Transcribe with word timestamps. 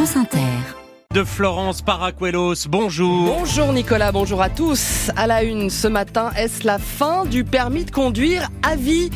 France 0.00 0.16
Inter 0.16 0.79
de 1.12 1.24
Florence 1.24 1.82
Paracuelos. 1.82 2.68
Bonjour. 2.68 3.24
Bonjour 3.24 3.72
Nicolas, 3.72 4.12
bonjour 4.12 4.40
à 4.42 4.48
tous. 4.48 5.10
À 5.16 5.26
la 5.26 5.42
une 5.42 5.68
ce 5.68 5.88
matin, 5.88 6.30
est-ce 6.36 6.64
la 6.64 6.78
fin 6.78 7.24
du 7.24 7.42
permis 7.42 7.84
de 7.84 7.90
conduire 7.90 8.48
à 8.62 8.76
vie? 8.76 9.10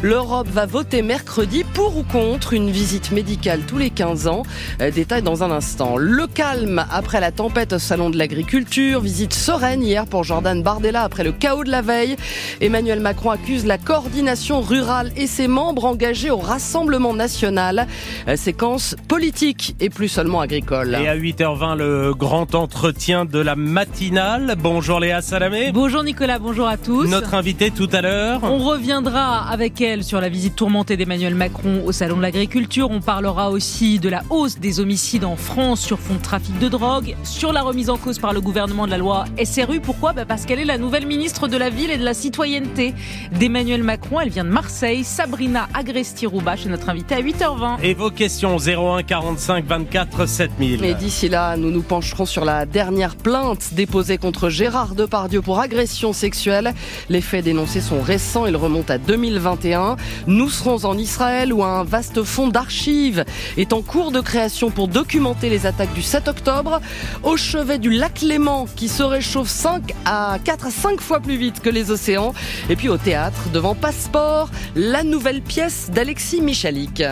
L'Europe 0.00 0.46
va 0.46 0.66
voter 0.66 1.02
mercredi 1.02 1.64
pour 1.64 1.96
ou 1.96 2.04
contre 2.04 2.52
une 2.52 2.70
visite 2.70 3.10
médicale 3.10 3.62
tous 3.66 3.78
les 3.78 3.90
15 3.90 4.28
ans. 4.28 4.44
Euh, 4.80 4.92
détail 4.92 5.22
dans 5.22 5.42
un 5.42 5.50
instant. 5.50 5.96
Le 5.96 6.28
calme 6.28 6.86
après 6.88 7.18
la 7.18 7.32
tempête 7.32 7.72
au 7.72 7.80
salon 7.80 8.10
de 8.10 8.16
l'agriculture. 8.16 9.00
Visite 9.00 9.34
sereine 9.34 9.82
hier 9.82 10.06
pour 10.06 10.22
Jordan 10.22 10.62
Bardella 10.62 11.02
après 11.02 11.24
le 11.24 11.32
chaos 11.32 11.64
de 11.64 11.70
la 11.70 11.82
veille. 11.82 12.14
Emmanuel 12.60 13.00
Macron 13.00 13.30
accuse 13.30 13.66
la 13.66 13.76
coordination 13.76 14.60
rurale 14.60 15.10
et 15.16 15.26
ses 15.26 15.48
membres 15.48 15.84
engagés 15.84 16.30
au 16.30 16.38
Rassemblement 16.38 17.12
national. 17.12 17.88
Euh, 18.28 18.36
séquence 18.36 18.94
politique 19.08 19.74
et 19.80 19.90
plus 19.90 20.06
seulement 20.06 20.40
agricole. 20.40 20.96
Et 21.02 21.08
à 21.08 21.16
8h20, 21.40 21.78
le 21.78 22.12
grand 22.12 22.54
entretien 22.54 23.24
de 23.24 23.38
la 23.38 23.56
matinale. 23.56 24.56
Bonjour 24.58 25.00
Léa 25.00 25.22
Salamé. 25.22 25.72
Bonjour 25.72 26.04
Nicolas, 26.04 26.38
bonjour 26.38 26.68
à 26.68 26.76
tous. 26.76 27.08
Notre 27.08 27.32
invité 27.32 27.70
tout 27.70 27.88
à 27.92 28.02
l'heure. 28.02 28.40
On 28.42 28.58
reviendra 28.58 29.48
avec 29.48 29.80
elle 29.80 30.04
sur 30.04 30.20
la 30.20 30.28
visite 30.28 30.54
tourmentée 30.54 30.98
d'Emmanuel 30.98 31.34
Macron 31.34 31.82
au 31.86 31.92
Salon 31.92 32.18
de 32.18 32.22
l'Agriculture. 32.22 32.90
On 32.90 33.00
parlera 33.00 33.50
aussi 33.50 33.98
de 33.98 34.10
la 34.10 34.22
hausse 34.28 34.58
des 34.58 34.80
homicides 34.80 35.24
en 35.24 35.36
France 35.36 35.80
sur 35.80 35.98
fond 35.98 36.16
de 36.16 36.20
trafic 36.20 36.58
de 36.58 36.68
drogue, 36.68 37.16
sur 37.24 37.54
la 37.54 37.62
remise 37.62 37.88
en 37.88 37.96
cause 37.96 38.18
par 38.18 38.34
le 38.34 38.42
gouvernement 38.42 38.84
de 38.84 38.90
la 38.90 38.98
loi 38.98 39.24
SRU. 39.42 39.80
Pourquoi? 39.80 40.12
Bah 40.12 40.26
Parce 40.26 40.44
qu'elle 40.44 40.60
est 40.60 40.66
la 40.66 40.76
nouvelle 40.76 41.06
ministre 41.06 41.48
de 41.48 41.56
la 41.56 41.70
Ville 41.70 41.90
et 41.90 41.96
de 41.96 42.04
la 42.04 42.12
Citoyenneté 42.12 42.92
d'Emmanuel 43.32 43.82
Macron. 43.82 44.20
Elle 44.20 44.28
vient 44.28 44.44
de 44.44 44.50
Marseille. 44.50 45.04
Sabrina 45.04 45.70
Agresti-Roubache 45.72 46.66
est 46.66 46.68
notre 46.68 46.90
invitée 46.90 47.14
à 47.14 47.22
8h20. 47.22 47.78
Et 47.82 47.94
vos 47.94 48.10
questions 48.10 48.58
01 48.58 49.04
45 49.04 49.64
24 49.64 50.26
7000. 50.26 50.84
Et 50.84 50.92
d'ici 50.92 51.29
là, 51.30 51.56
nous 51.56 51.70
nous 51.70 51.82
pencherons 51.82 52.26
sur 52.26 52.44
la 52.44 52.66
dernière 52.66 53.14
plainte 53.14 53.72
déposée 53.72 54.18
contre 54.18 54.48
Gérard 54.48 54.94
Depardieu 54.94 55.40
pour 55.40 55.60
agression 55.60 56.12
sexuelle. 56.12 56.74
Les 57.08 57.20
faits 57.20 57.44
dénoncés 57.44 57.80
sont 57.80 58.00
récents, 58.02 58.46
ils 58.46 58.56
remontent 58.56 58.92
à 58.92 58.98
2021. 58.98 59.96
Nous 60.26 60.50
serons 60.50 60.84
en 60.84 60.98
Israël 60.98 61.52
où 61.52 61.62
un 61.62 61.84
vaste 61.84 62.24
fonds 62.24 62.48
d'archives 62.48 63.24
est 63.56 63.72
en 63.72 63.80
cours 63.80 64.10
de 64.10 64.20
création 64.20 64.70
pour 64.70 64.88
documenter 64.88 65.48
les 65.48 65.66
attaques 65.66 65.94
du 65.94 66.02
7 66.02 66.28
octobre. 66.28 66.80
Au 67.22 67.36
chevet 67.36 67.78
du 67.78 67.90
lac 67.90 68.20
Léman 68.20 68.66
qui 68.74 68.88
se 68.88 69.04
réchauffe 69.04 69.48
5 69.48 69.94
à 70.04 70.38
4 70.44 70.66
à 70.66 70.70
5 70.70 71.00
fois 71.00 71.20
plus 71.20 71.36
vite 71.36 71.60
que 71.60 71.70
les 71.70 71.92
océans. 71.92 72.34
Et 72.68 72.76
puis 72.76 72.88
au 72.88 72.98
théâtre, 72.98 73.50
devant 73.52 73.76
Passeport, 73.76 74.50
la 74.74 75.04
nouvelle 75.04 75.42
pièce 75.42 75.90
d'Alexis 75.94 76.40
Michalik. 76.40 77.02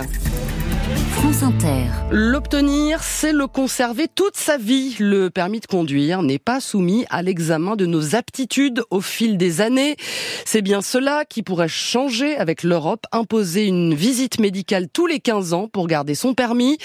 L'obtenir, 2.11 3.03
c'est 3.03 3.33
le 3.33 3.47
conserver 3.47 4.08
toute 4.08 4.36
sa 4.36 4.56
vie. 4.56 4.97
Le 4.98 5.28
permis 5.28 5.61
de 5.61 5.67
conduire 5.67 6.22
n'est 6.22 6.39
pas 6.39 6.61
soumis 6.61 7.05
à 7.11 7.22
l'examen 7.22 7.77
de 7.77 7.86
nos 7.86 8.14
aptitudes 8.14 8.83
au 8.91 9.00
fil 9.00 9.36
des 9.36 9.61
années. 9.61 9.97
C'est 10.44 10.62
bien 10.62 10.81
cela 10.81 11.25
qui 11.25 11.42
pourrait 11.42 11.69
changer 11.69 12.36
avec 12.36 12.62
l'Europe, 12.62 13.05
imposer 13.12 13.66
une 13.66 13.94
visite 13.94 14.41
médicale 14.41 14.89
tous 14.92 15.06
les 15.06 15.20
15 15.20 15.53
ans 15.53 15.69
pour 15.69 15.86
garder 15.86 16.14
son 16.14 16.34
permis. 16.34 16.78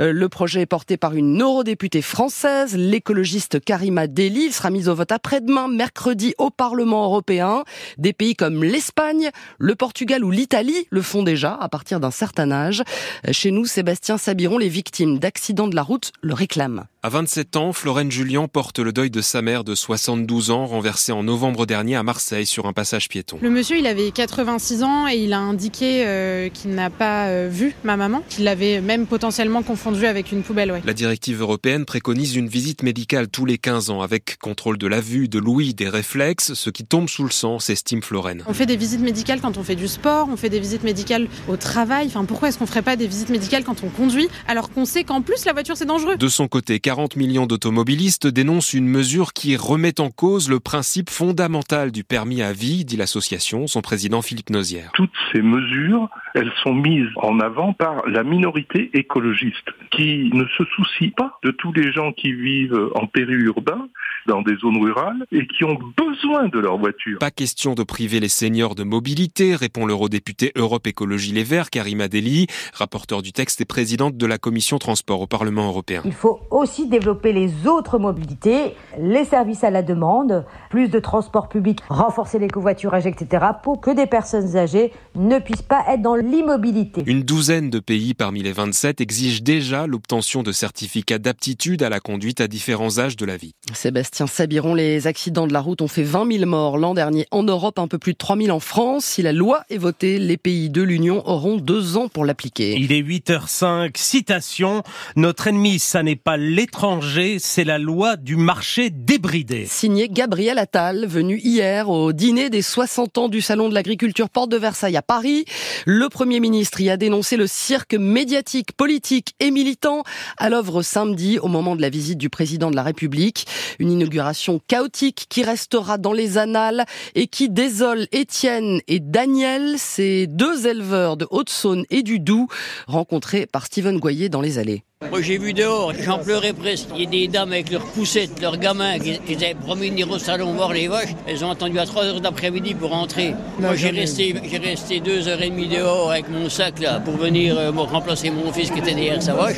Euh, 0.00 0.12
le 0.12 0.28
projet 0.28 0.62
est 0.62 0.66
porté 0.66 0.96
par 0.96 1.14
une 1.14 1.40
eurodéputée 1.40 2.02
française, 2.02 2.76
l'écologiste 2.76 3.64
Karima 3.64 4.06
Deli. 4.06 4.46
Il 4.46 4.52
sera 4.52 4.70
mis 4.70 4.88
au 4.88 4.94
vote 4.94 5.12
après-demain, 5.12 5.68
mercredi, 5.68 6.34
au 6.38 6.50
Parlement 6.50 7.04
européen. 7.04 7.62
Des 7.98 8.12
pays 8.12 8.34
comme 8.34 8.64
l'Espagne, 8.64 9.30
le 9.58 9.74
Portugal 9.76 10.24
ou 10.24 10.30
l'Italie 10.30 10.86
le 10.90 11.02
font 11.02 11.22
déjà 11.22 11.54
à 11.54 11.68
partir 11.68 12.00
d'un 12.00 12.10
certain 12.10 12.50
âge. 12.50 12.82
Euh, 13.28 13.32
chez 13.44 13.50
nous, 13.50 13.66
Sébastien 13.66 14.16
Sabiron, 14.16 14.56
les 14.56 14.70
victimes 14.70 15.18
d'accidents 15.18 15.68
de 15.68 15.76
la 15.76 15.82
route 15.82 16.12
le 16.22 16.32
réclament. 16.32 16.86
À 17.02 17.10
27 17.10 17.56
ans, 17.56 17.74
Florène 17.74 18.10
Julien 18.10 18.48
porte 18.48 18.78
le 18.78 18.90
deuil 18.90 19.10
de 19.10 19.20
sa 19.20 19.42
mère 19.42 19.62
de 19.62 19.74
72 19.74 20.50
ans, 20.50 20.64
renversée 20.64 21.12
en 21.12 21.22
novembre 21.22 21.66
dernier 21.66 21.96
à 21.96 22.02
Marseille 22.02 22.46
sur 22.46 22.64
un 22.64 22.72
passage 22.72 23.10
piéton. 23.10 23.36
Le 23.42 23.50
monsieur, 23.50 23.76
il 23.76 23.86
avait 23.86 24.10
86 24.10 24.82
ans 24.82 25.06
et 25.06 25.16
il 25.16 25.34
a 25.34 25.38
indiqué 25.38 26.06
euh, 26.06 26.48
qu'il 26.48 26.70
n'a 26.70 26.88
pas 26.88 27.26
euh, 27.26 27.50
vu 27.52 27.74
ma 27.84 27.98
maman, 27.98 28.22
qu'il 28.30 28.44
l'avait 28.44 28.80
même 28.80 29.06
potentiellement 29.06 29.62
confondu 29.62 30.06
avec 30.06 30.32
une 30.32 30.42
poubelle. 30.42 30.72
Ouais. 30.72 30.80
La 30.86 30.94
directive 30.94 31.42
européenne 31.42 31.84
préconise 31.84 32.36
une 32.36 32.48
visite 32.48 32.82
médicale 32.82 33.28
tous 33.28 33.44
les 33.44 33.58
15 33.58 33.90
ans, 33.90 34.00
avec 34.00 34.38
contrôle 34.38 34.78
de 34.78 34.86
la 34.86 35.02
vue, 35.02 35.28
de 35.28 35.38
l'ouïe, 35.38 35.74
des 35.74 35.90
réflexes, 35.90 36.54
ce 36.54 36.70
qui 36.70 36.86
tombe 36.86 37.10
sous 37.10 37.24
le 37.24 37.30
sang, 37.30 37.58
s'estime 37.58 38.02
Florène. 38.02 38.42
On 38.46 38.54
fait 38.54 38.64
des 38.64 38.76
visites 38.76 39.02
médicales 39.02 39.42
quand 39.42 39.58
on 39.58 39.62
fait 39.62 39.76
du 39.76 39.88
sport, 39.88 40.28
on 40.32 40.38
fait 40.38 40.48
des 40.48 40.60
visites 40.60 40.84
médicales 40.84 41.28
au 41.48 41.58
travail. 41.58 42.06
Enfin, 42.06 42.24
pourquoi 42.24 42.48
est-ce 42.48 42.58
qu'on 42.58 42.64
ferait 42.64 42.80
pas 42.80 42.96
des 42.96 43.06
visites 43.06 43.28
quand 43.64 43.82
on 43.84 43.88
conduit, 43.88 44.28
alors 44.46 44.70
qu'on 44.70 44.84
sait 44.84 45.04
qu'en 45.04 45.22
plus 45.22 45.44
la 45.44 45.52
voiture 45.52 45.76
c'est 45.76 45.86
dangereux 45.86 46.16
De 46.16 46.28
son 46.28 46.48
côté, 46.48 46.80
40 46.80 47.16
millions 47.16 47.46
d'automobilistes 47.46 48.26
dénoncent 48.26 48.74
une 48.74 48.88
mesure 48.88 49.32
qui 49.32 49.56
remet 49.56 50.00
en 50.00 50.10
cause 50.10 50.48
le 50.48 50.60
principe 50.60 51.10
fondamental 51.10 51.92
du 51.92 52.04
permis 52.04 52.42
à 52.42 52.52
vie, 52.52 52.84
dit 52.84 52.96
l'association, 52.96 53.66
son 53.66 53.82
président 53.82 54.22
Philippe 54.22 54.50
Nozière. 54.50 54.90
Toutes 54.94 55.10
ces 55.32 55.42
mesures, 55.42 56.08
elles 56.34 56.52
sont 56.62 56.74
mises 56.74 57.08
en 57.16 57.40
avant 57.40 57.72
par 57.72 58.06
la 58.08 58.24
minorité 58.24 58.90
écologiste 58.92 59.70
qui 59.90 60.30
ne 60.32 60.44
se 60.58 60.64
soucie 60.76 61.10
pas 61.10 61.38
de 61.44 61.50
tous 61.50 61.72
les 61.72 61.92
gens 61.92 62.12
qui 62.12 62.32
vivent 62.32 62.90
en 62.94 63.06
périurbain, 63.06 63.88
dans 64.26 64.42
des 64.42 64.56
zones 64.56 64.82
rurales 64.82 65.24
et 65.32 65.46
qui 65.46 65.64
ont 65.64 65.78
besoin 65.96 66.48
de 66.48 66.58
leur 66.58 66.78
voiture. 66.78 67.18
Pas 67.18 67.30
question 67.30 67.74
de 67.74 67.82
priver 67.82 68.20
les 68.20 68.28
seniors 68.28 68.74
de 68.74 68.82
mobilité, 68.82 69.54
répond 69.54 69.86
l'eurodéputé 69.86 70.52
Europe 70.56 70.86
Écologie 70.86 71.32
Les 71.32 71.44
Verts, 71.44 71.70
Karima 71.70 72.08
Deli, 72.08 72.46
rapporteur 72.72 73.22
du 73.22 73.32
texte 73.32 73.60
et 73.60 73.64
présidente 73.64 74.16
de 74.16 74.26
la 74.26 74.38
commission 74.38 74.78
transport 74.78 75.20
au 75.20 75.26
Parlement 75.26 75.68
européen. 75.68 76.02
Il 76.04 76.12
faut 76.12 76.40
aussi 76.50 76.88
développer 76.88 77.32
les 77.32 77.66
autres 77.66 77.98
mobilités, 77.98 78.74
les 78.98 79.24
services 79.24 79.64
à 79.64 79.70
la 79.70 79.82
demande, 79.82 80.44
plus 80.70 80.88
de 80.88 80.98
transport 80.98 81.48
public, 81.48 81.80
renforcer 81.88 82.38
les 82.38 82.48
covoiturages, 82.48 83.06
etc., 83.06 83.44
pour 83.62 83.80
que 83.80 83.94
des 83.94 84.06
personnes 84.06 84.56
âgées 84.56 84.92
ne 85.14 85.38
puissent 85.38 85.62
pas 85.62 85.84
être 85.88 86.02
dans 86.02 86.16
l'immobilité. 86.24 87.02
Une 87.06 87.22
douzaine 87.22 87.70
de 87.70 87.78
pays 87.78 88.14
parmi 88.14 88.42
les 88.42 88.52
27 88.52 89.00
exigent 89.00 89.42
déjà 89.42 89.86
l'obtention 89.86 90.42
de 90.42 90.52
certificats 90.52 91.18
d'aptitude 91.18 91.82
à 91.82 91.88
la 91.88 92.00
conduite 92.00 92.40
à 92.40 92.48
différents 92.48 92.98
âges 92.98 93.16
de 93.16 93.24
la 93.24 93.36
vie. 93.36 93.54
Sébastien 93.74 94.26
Sabiron, 94.26 94.74
les 94.74 95.06
accidents 95.06 95.46
de 95.46 95.52
la 95.52 95.60
route 95.60 95.82
ont 95.82 95.88
fait 95.88 96.02
20 96.02 96.32
000 96.38 96.46
morts 96.46 96.78
l'an 96.78 96.94
dernier 96.94 97.26
en 97.30 97.42
Europe, 97.42 97.78
un 97.78 97.88
peu 97.88 97.98
plus 97.98 98.12
de 98.12 98.18
3 98.18 98.36
000 98.36 98.56
en 98.56 98.60
France. 98.60 99.04
Si 99.04 99.22
la 99.22 99.32
loi 99.32 99.64
est 99.70 99.78
votée, 99.78 100.18
les 100.18 100.36
pays 100.36 100.70
de 100.70 100.82
l'Union 100.82 101.22
auront 101.28 101.56
deux 101.56 101.96
ans 101.96 102.08
pour 102.08 102.24
l'appliquer. 102.24 102.76
Il 102.78 102.92
est 102.92 103.02
8h05, 103.02 103.96
citation, 103.96 104.82
notre 105.16 105.48
ennemi, 105.48 105.78
ça 105.78 106.02
n'est 106.02 106.16
pas 106.16 106.36
l'étranger, 106.36 107.36
c'est 107.38 107.64
la 107.64 107.78
loi 107.78 108.16
du 108.16 108.36
marché 108.36 108.90
débridé. 108.90 109.66
Signé 109.66 110.08
Gabriel 110.08 110.58
Attal, 110.58 111.06
venu 111.06 111.38
hier 111.38 111.90
au 111.90 112.12
dîner 112.12 112.50
des 112.50 112.62
60 112.62 113.18
ans 113.18 113.28
du 113.28 113.40
Salon 113.40 113.68
de 113.68 113.74
l'Agriculture 113.74 114.30
Porte 114.30 114.50
de 114.50 114.56
Versailles 114.56 114.96
à 114.96 115.02
Paris. 115.02 115.44
Le 115.84 116.08
Premier 116.14 116.38
ministre 116.38 116.80
y 116.80 116.90
a 116.90 116.96
dénoncé 116.96 117.36
le 117.36 117.48
cirque 117.48 117.94
médiatique, 117.94 118.70
politique 118.76 119.34
et 119.40 119.50
militant 119.50 120.04
à 120.36 120.48
l'œuvre 120.48 120.80
samedi 120.80 121.40
au 121.40 121.48
moment 121.48 121.74
de 121.74 121.82
la 121.82 121.90
visite 121.90 122.18
du 122.18 122.30
président 122.30 122.70
de 122.70 122.76
la 122.76 122.84
République. 122.84 123.48
Une 123.80 123.90
inauguration 123.90 124.60
chaotique 124.68 125.26
qui 125.28 125.42
restera 125.42 125.98
dans 125.98 126.12
les 126.12 126.38
annales 126.38 126.84
et 127.16 127.26
qui 127.26 127.48
désole 127.48 128.06
Étienne 128.12 128.80
et 128.86 129.00
Daniel, 129.00 129.74
ces 129.76 130.28
deux 130.28 130.68
éleveurs 130.68 131.16
de 131.16 131.26
Haute-Saône 131.32 131.84
et 131.90 132.04
du 132.04 132.20
Doubs, 132.20 132.46
rencontrés 132.86 133.46
par 133.46 133.66
Steven 133.66 133.98
Goyer 133.98 134.28
dans 134.28 134.40
les 134.40 134.58
allées. 134.60 134.84
Moi 135.10 135.22
j'ai 135.22 135.38
vu 135.38 135.52
dehors, 135.52 135.92
j'en 136.00 136.18
pleurais 136.18 136.52
presque. 136.52 136.88
Il 136.94 137.02
y 137.02 137.06
a 137.06 137.10
des 137.10 137.28
dames 137.28 137.52
avec 137.52 137.70
leurs 137.70 137.84
poussettes, 137.84 138.40
leurs 138.40 138.56
gamins 138.56 138.98
qui, 138.98 139.18
qui 139.18 139.34
avaient 139.44 139.54
promis 139.54 139.86
de 139.86 139.92
venir 139.92 140.10
au 140.10 140.18
salon 140.18 140.52
voir 140.52 140.72
les 140.72 140.88
vaches. 140.88 141.14
Elles 141.26 141.44
ont 141.44 141.50
attendu 141.50 141.78
à 141.78 141.86
3 141.86 142.04
heures 142.04 142.20
d'après-midi 142.20 142.74
pour 142.74 142.90
rentrer. 142.90 143.34
Moi 143.58 143.76
j'ai 143.76 143.90
resté, 143.90 144.34
j'ai 144.50 144.58
resté 144.58 145.00
deux 145.00 145.28
heures 145.28 145.40
et 145.42 145.50
demie 145.50 145.68
dehors 145.68 146.10
avec 146.10 146.28
mon 146.28 146.48
sac 146.48 146.80
là 146.80 147.00
pour 147.00 147.16
venir 147.16 147.56
euh, 147.58 147.70
remplacer 147.70 148.30
mon 148.30 148.52
fils 148.52 148.70
qui 148.70 148.78
était 148.78 148.94
derrière 148.94 149.22
sa 149.22 149.34
vache. 149.34 149.56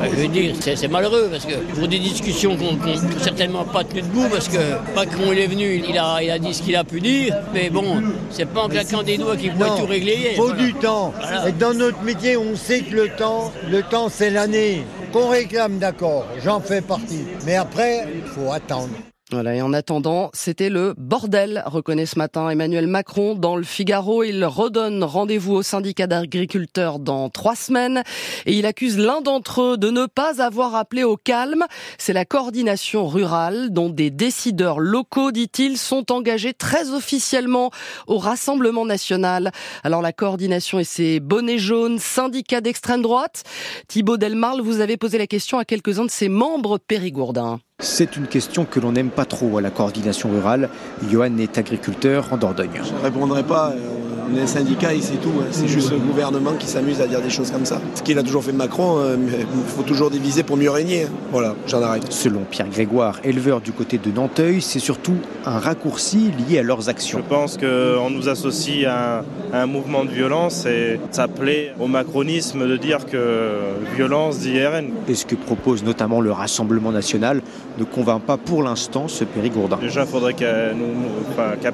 Ben, 0.00 0.08
je 0.10 0.16
veux 0.16 0.28
dire, 0.28 0.54
c'est, 0.60 0.88
malheureux 0.88 1.28
parce 1.30 1.44
que 1.46 1.54
pour 1.74 1.88
des 1.88 1.98
discussions 1.98 2.56
qu'on 2.56 2.74
n'a 2.74 2.96
certainement 3.20 3.64
pas 3.64 3.84
tenu 3.84 4.02
debout 4.02 4.26
parce 4.30 4.48
que 4.48 4.58
Macron 4.94 5.32
il 5.32 5.38
est 5.38 5.46
venu, 5.46 5.82
il 5.88 5.98
a, 5.98 6.22
il 6.22 6.30
a 6.30 6.38
dit 6.38 6.52
ce 6.54 6.62
qu'il 6.62 6.76
a 6.76 6.84
pu 6.84 7.00
dire. 7.00 7.36
Mais 7.54 7.70
bon, 7.70 8.02
c'est 8.30 8.46
pas 8.46 8.62
en 8.64 8.68
claquant 8.68 9.02
des 9.02 9.16
doigts 9.18 9.36
qu'il 9.36 9.52
pourrait 9.52 9.80
tout 9.80 9.86
régler. 9.86 10.18
Il 10.32 10.36
faut 10.36 10.46
Voilà. 10.46 10.62
du 10.62 10.74
temps. 10.74 11.12
Voilà. 11.20 11.48
Et 11.48 11.52
dans 11.52 11.74
notre 11.74 12.02
métier, 12.02 12.36
on 12.36 12.56
sait 12.56 12.80
que 12.80 12.94
le 12.94 13.08
temps, 13.10 13.52
le 13.70 13.82
temps 13.82 14.08
c'est 14.08 14.30
l'année. 14.30 14.81
Qu'on 15.12 15.28
réclame, 15.28 15.78
d'accord, 15.78 16.26
j'en 16.42 16.60
fais 16.60 16.80
partie. 16.80 17.26
Mais 17.44 17.56
après, 17.56 18.06
il 18.14 18.24
faut 18.24 18.50
attendre. 18.50 18.94
En 19.34 19.72
attendant, 19.72 20.30
c'était 20.34 20.68
le 20.68 20.94
bordel, 20.98 21.62
reconnaît 21.64 22.04
ce 22.04 22.18
matin 22.18 22.50
Emmanuel 22.50 22.86
Macron 22.86 23.34
dans 23.34 23.56
le 23.56 23.62
Figaro. 23.62 24.24
Il 24.24 24.44
redonne 24.44 25.02
rendez-vous 25.02 25.54
au 25.54 25.62
syndicat 25.62 26.06
d'agriculteurs 26.06 26.98
dans 26.98 27.30
trois 27.30 27.56
semaines 27.56 28.02
et 28.44 28.52
il 28.52 28.66
accuse 28.66 28.98
l'un 28.98 29.22
d'entre 29.22 29.62
eux 29.62 29.78
de 29.78 29.88
ne 29.88 30.04
pas 30.04 30.42
avoir 30.42 30.74
appelé 30.74 31.02
au 31.02 31.16
calme. 31.16 31.64
C'est 31.96 32.12
la 32.12 32.26
coordination 32.26 33.06
rurale 33.06 33.70
dont 33.70 33.88
des 33.88 34.10
décideurs 34.10 34.80
locaux, 34.80 35.32
dit-il, 35.32 35.78
sont 35.78 36.12
engagés 36.12 36.52
très 36.52 36.90
officiellement 36.90 37.70
au 38.06 38.18
Rassemblement 38.18 38.84
national. 38.84 39.50
Alors 39.82 40.02
la 40.02 40.12
coordination 40.12 40.78
et 40.78 40.84
ses 40.84 41.20
bonnets 41.20 41.58
jaunes, 41.58 41.98
syndicats 41.98 42.60
d'extrême 42.60 43.00
droite. 43.00 43.44
Thibaut 43.88 44.18
Delmarle, 44.18 44.60
vous 44.60 44.80
avez 44.80 44.98
posé 44.98 45.16
la 45.16 45.26
question 45.26 45.58
à 45.58 45.64
quelques-uns 45.64 46.04
de 46.04 46.10
ses 46.10 46.28
membres 46.28 46.76
périgourdins. 46.76 47.60
C'est 47.82 48.16
une 48.16 48.28
question 48.28 48.64
que 48.64 48.78
l'on 48.78 48.92
n'aime 48.92 49.10
pas 49.10 49.24
trop 49.24 49.58
à 49.58 49.60
la 49.60 49.70
coordination 49.70 50.30
rurale. 50.30 50.68
Johan 51.10 51.36
est 51.38 51.58
agriculteur 51.58 52.32
en 52.32 52.36
Dordogne. 52.36 52.80
Je 52.84 52.92
ne 52.92 53.42
pas. 53.42 53.70
Euh, 53.70 54.01
on 54.30 54.36
est 54.36 54.42
un 54.42 54.46
syndicat 54.46 54.94
et 54.94 55.00
c'est 55.00 55.16
tout. 55.16 55.32
Hein. 55.40 55.46
C'est 55.50 55.68
juste 55.68 55.90
le 55.90 55.98
gouvernement 55.98 56.52
qui 56.58 56.66
s'amuse 56.66 57.00
à 57.00 57.06
dire 57.06 57.20
des 57.20 57.30
choses 57.30 57.50
comme 57.50 57.64
ça. 57.64 57.80
Ce 57.94 58.02
qu'il 58.02 58.18
a 58.18 58.22
toujours 58.22 58.44
fait 58.44 58.52
Macron, 58.52 58.98
euh, 58.98 59.16
il 59.18 59.46
faut 59.66 59.82
toujours 59.82 60.10
diviser 60.10 60.42
pour 60.42 60.56
mieux 60.56 60.70
régner. 60.70 61.04
Hein. 61.04 61.10
Voilà, 61.30 61.54
j'en 61.66 61.82
arrête. 61.82 62.12
Selon 62.12 62.40
Pierre 62.50 62.68
Grégoire, 62.68 63.20
éleveur 63.24 63.60
du 63.60 63.72
côté 63.72 63.98
de 63.98 64.10
Nanteuil, 64.10 64.60
c'est 64.60 64.78
surtout 64.78 65.16
un 65.44 65.58
raccourci 65.58 66.30
lié 66.48 66.58
à 66.58 66.62
leurs 66.62 66.88
actions. 66.88 67.18
Je 67.18 67.28
pense 67.28 67.56
qu'on 67.56 68.10
nous 68.10 68.28
associe 68.28 68.86
à 68.86 69.24
un, 69.52 69.66
mouvement 69.66 70.04
de 70.04 70.10
violence 70.10 70.66
et 70.66 71.00
ça 71.10 71.28
plaît 71.28 71.72
au 71.80 71.86
macronisme 71.86 72.66
de 72.66 72.76
dire 72.76 73.06
que 73.06 73.52
violence 73.96 74.38
dit 74.40 74.64
RN. 74.64 74.90
Et 75.08 75.14
ce 75.14 75.24
que 75.24 75.34
propose 75.34 75.82
notamment 75.82 76.20
le 76.20 76.32
Rassemblement 76.32 76.92
national 76.92 77.42
ne 77.78 77.84
convainc 77.84 78.22
pas 78.22 78.36
pour 78.36 78.62
l'instant 78.62 79.08
ce 79.08 79.24
Périgourdin. 79.24 79.78
Déjà, 79.80 80.02
il 80.02 80.06
faudrait 80.06 80.34
qu'elle 80.34 80.76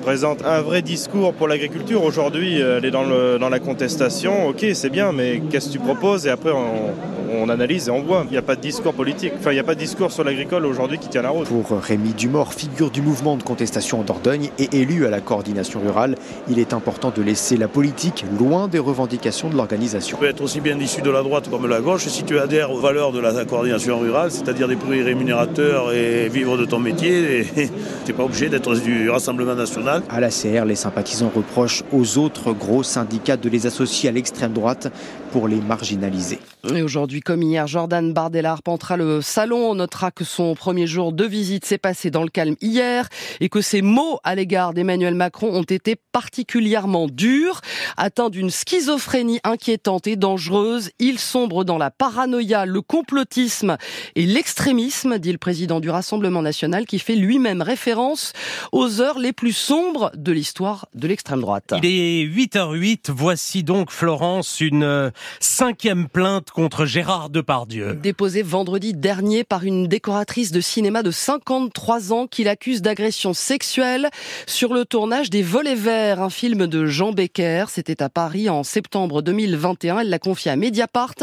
présente 0.01 0.45
un 0.45 0.61
vrai 0.61 0.83
discours 0.83 1.33
pour 1.33 1.49
l'agriculture. 1.49 2.05
Aujourd'hui, 2.05 2.38
elle 2.47 2.85
est 2.85 2.91
dans, 2.91 3.05
le, 3.05 3.39
dans 3.39 3.49
la 3.49 3.59
contestation. 3.59 4.49
Ok, 4.49 4.65
c'est 4.75 4.91
bien, 4.91 5.13
mais 5.13 5.43
qu'est-ce 5.51 5.69
que 5.69 5.73
tu 5.73 5.79
proposes? 5.79 6.27
Et 6.27 6.31
après, 6.31 6.51
on, 6.51 6.93
on 7.31 7.49
analyse 7.49 7.89
et 7.89 7.91
on 7.91 8.03
voit. 8.03 8.25
Il 8.27 8.33
n'y 8.33 8.37
a 8.37 8.43
pas 8.43 8.57
de 8.57 8.61
discours 8.61 8.95
politique. 8.95 9.33
Enfin, 9.39 9.51
il 9.51 9.55
n'y 9.55 9.61
a 9.61 9.65
pas 9.65 9.75
de 9.75 9.81
discours 9.81 10.11
sur 10.13 10.25
l'agricole 10.25 10.67
aujourd'hui 10.67 10.99
qui 10.99 11.09
tient 11.09 11.23
la 11.23 11.31
route. 11.31 11.49
Pour 11.49 11.71
Rémi 11.71 12.13
Dumort, 12.13 12.55
figure 12.55 12.91
du 12.91 13.03
mouvement 13.03 13.37
de 13.37 13.43
contestation 13.43 14.01
en 14.01 14.03
Dordogne 14.03 14.51
et 14.59 14.69
élu 14.81 15.07
à 15.07 15.11
la 15.11 15.21
coordination 15.21 15.81
rurale, 15.81 16.17
il 16.49 16.59
est 16.59 16.73
important 16.73 17.13
de 17.15 17.23
laisser 17.23 17.57
la 17.57 17.69
politique 17.69 18.25
loin 18.39 18.69
des 18.69 18.79
revendications 18.79 19.49
de 19.51 19.57
l'organisation. 19.57 20.17
Tu 20.17 20.21
peux 20.21 20.29
être 20.29 20.43
aussi 20.43 20.61
bien 20.61 20.79
issu 20.79 21.03
de 21.03 21.11
la 21.11 21.23
droite 21.23 21.49
comme 21.51 21.63
de 21.63 21.69
la 21.69 21.81
gauche 21.81 22.07
si 22.07 22.25
tu 22.25 22.39
adhères 22.39 22.71
aux 22.71 22.81
valeurs 22.81 23.13
de 23.13 23.21
la 23.21 23.45
coordination 23.45 23.99
rurale, 23.99 24.31
c'est-à-dire 24.31 24.69
des 24.69 24.77
prix 24.77 25.03
rémunérateurs 25.03 25.93
et 25.93 26.29
vivre 26.29 26.57
de 26.57 26.65
ton 26.65 26.79
métier. 26.79 27.47
Tu 27.55 27.63
n'es 28.07 28.13
pas 28.13 28.25
obligé 28.25 28.49
d'être 28.49 28.75
du 28.75 29.11
Rassemblement 29.11 29.55
national. 29.55 30.03
À 30.09 30.21
la 30.21 30.31
CR, 30.31 30.65
les 30.65 30.75
sympathisants 30.75 31.33
reprochent 31.35 31.83
aux 31.93 32.19
autres 32.19 32.53
gros 32.53 32.83
syndicats 32.83 33.37
de 33.37 33.49
les 33.49 33.67
associer 33.67 34.09
à 34.09 34.13
l'extrême 34.13 34.53
droite 34.53 34.89
pour 35.31 35.49
les 35.49 35.61
marginaliser. 35.61 36.39
Et 36.75 36.83
aujourd'hui, 36.83 37.21
comme 37.21 37.43
hier, 37.43 37.67
Jordan 37.67 38.13
Bardella 38.13 38.53
arpentera 38.53 38.97
le 38.97 39.23
salon. 39.23 39.71
On 39.71 39.75
notera 39.77 40.11
que 40.11 40.25
son 40.25 40.55
premier 40.55 40.87
jour 40.87 41.13
de 41.13 41.25
visite 41.25 41.65
s'est 41.65 41.79
passé 41.79 42.11
dans 42.11 42.23
le 42.23 42.29
calme 42.29 42.57
hier 42.61 43.09
et 43.41 43.49
que 43.49 43.61
ses 43.61 43.81
mots 43.81 44.19
à 44.25 44.35
l'égard 44.35 44.75
d'Emmanuel 44.75 45.15
Macron 45.15 45.55
ont 45.55 45.63
été 45.63 45.97
particulièrement 45.97 47.07
durs. 47.07 47.61
Atteint 47.97 48.29
d'une 48.29 48.51
schizophrénie 48.51 49.41
inquiétante 49.45 50.07
et 50.07 50.17
dangereuse, 50.17 50.91
il 50.99 51.19
sombre 51.19 51.65
dans 51.65 51.79
la 51.79 51.91
paranoïa, 51.91 52.67
le 52.67 52.83
complotisme 52.83 53.77
et 54.17 54.27
l'extrémisme, 54.27 55.19
dit 55.19 55.33
le 55.33 55.39
président 55.39 55.81
du 55.81 55.91
Rassemblement 55.91 56.43
national 56.43 56.87
qui 56.87 56.99
fait 56.99 57.17
lui-même 57.17 57.63
référence 57.63 58.33
aux 58.73 59.01
heures 59.01 59.19
les 59.19 59.33
plus 59.33 59.53
sombres 59.53 60.11
de 60.15 60.33
l'histoire 60.33 60.89
de 60.95 61.07
l'extrême 61.07 61.41
droite. 61.41 61.73
Il 61.83 61.87
est 61.87 62.27
8h08, 62.27 63.11
voici 63.11 63.63
donc 63.63 63.91
Florence 63.91 64.61
une 64.61 65.13
cinquième 65.41 66.09
plainte 66.09 66.51
contre 66.51 66.87
Gérard 66.87 67.31
Depardieu. 67.31 67.95
Déposée 67.95 68.43
vendredi 68.43 68.95
dernier 68.95 69.45
par 69.45 69.65
une 69.65 69.87
décoratrice 69.87 70.53
de 70.53 70.61
cinéma 70.61 71.03
de 71.03 71.11
53 71.11 72.13
ans 72.13 72.27
qui 72.27 72.45
l'accuse 72.45 72.83
d'agression 72.83 73.35
sexuelle 73.35 74.09
sur 74.47 74.75
le 74.75 74.85
tournage 74.85 75.31
des 75.31 75.43
Volets 75.43 75.75
Verts, 75.75 76.23
un 76.23 76.31
film 76.31 76.67
de 76.67 76.87
Jean 76.87 77.13
Becker. 77.13 77.67
C'était 77.69 78.03
à 78.03 78.09
Paris 78.09 78.49
en 78.49 78.63
septembre 78.63 79.23
2021. 79.23 80.01
Elle 80.01 80.11
l'a 80.11 80.19
confié 80.19 80.51
à 80.51 80.57
Mediapart. 80.57 81.15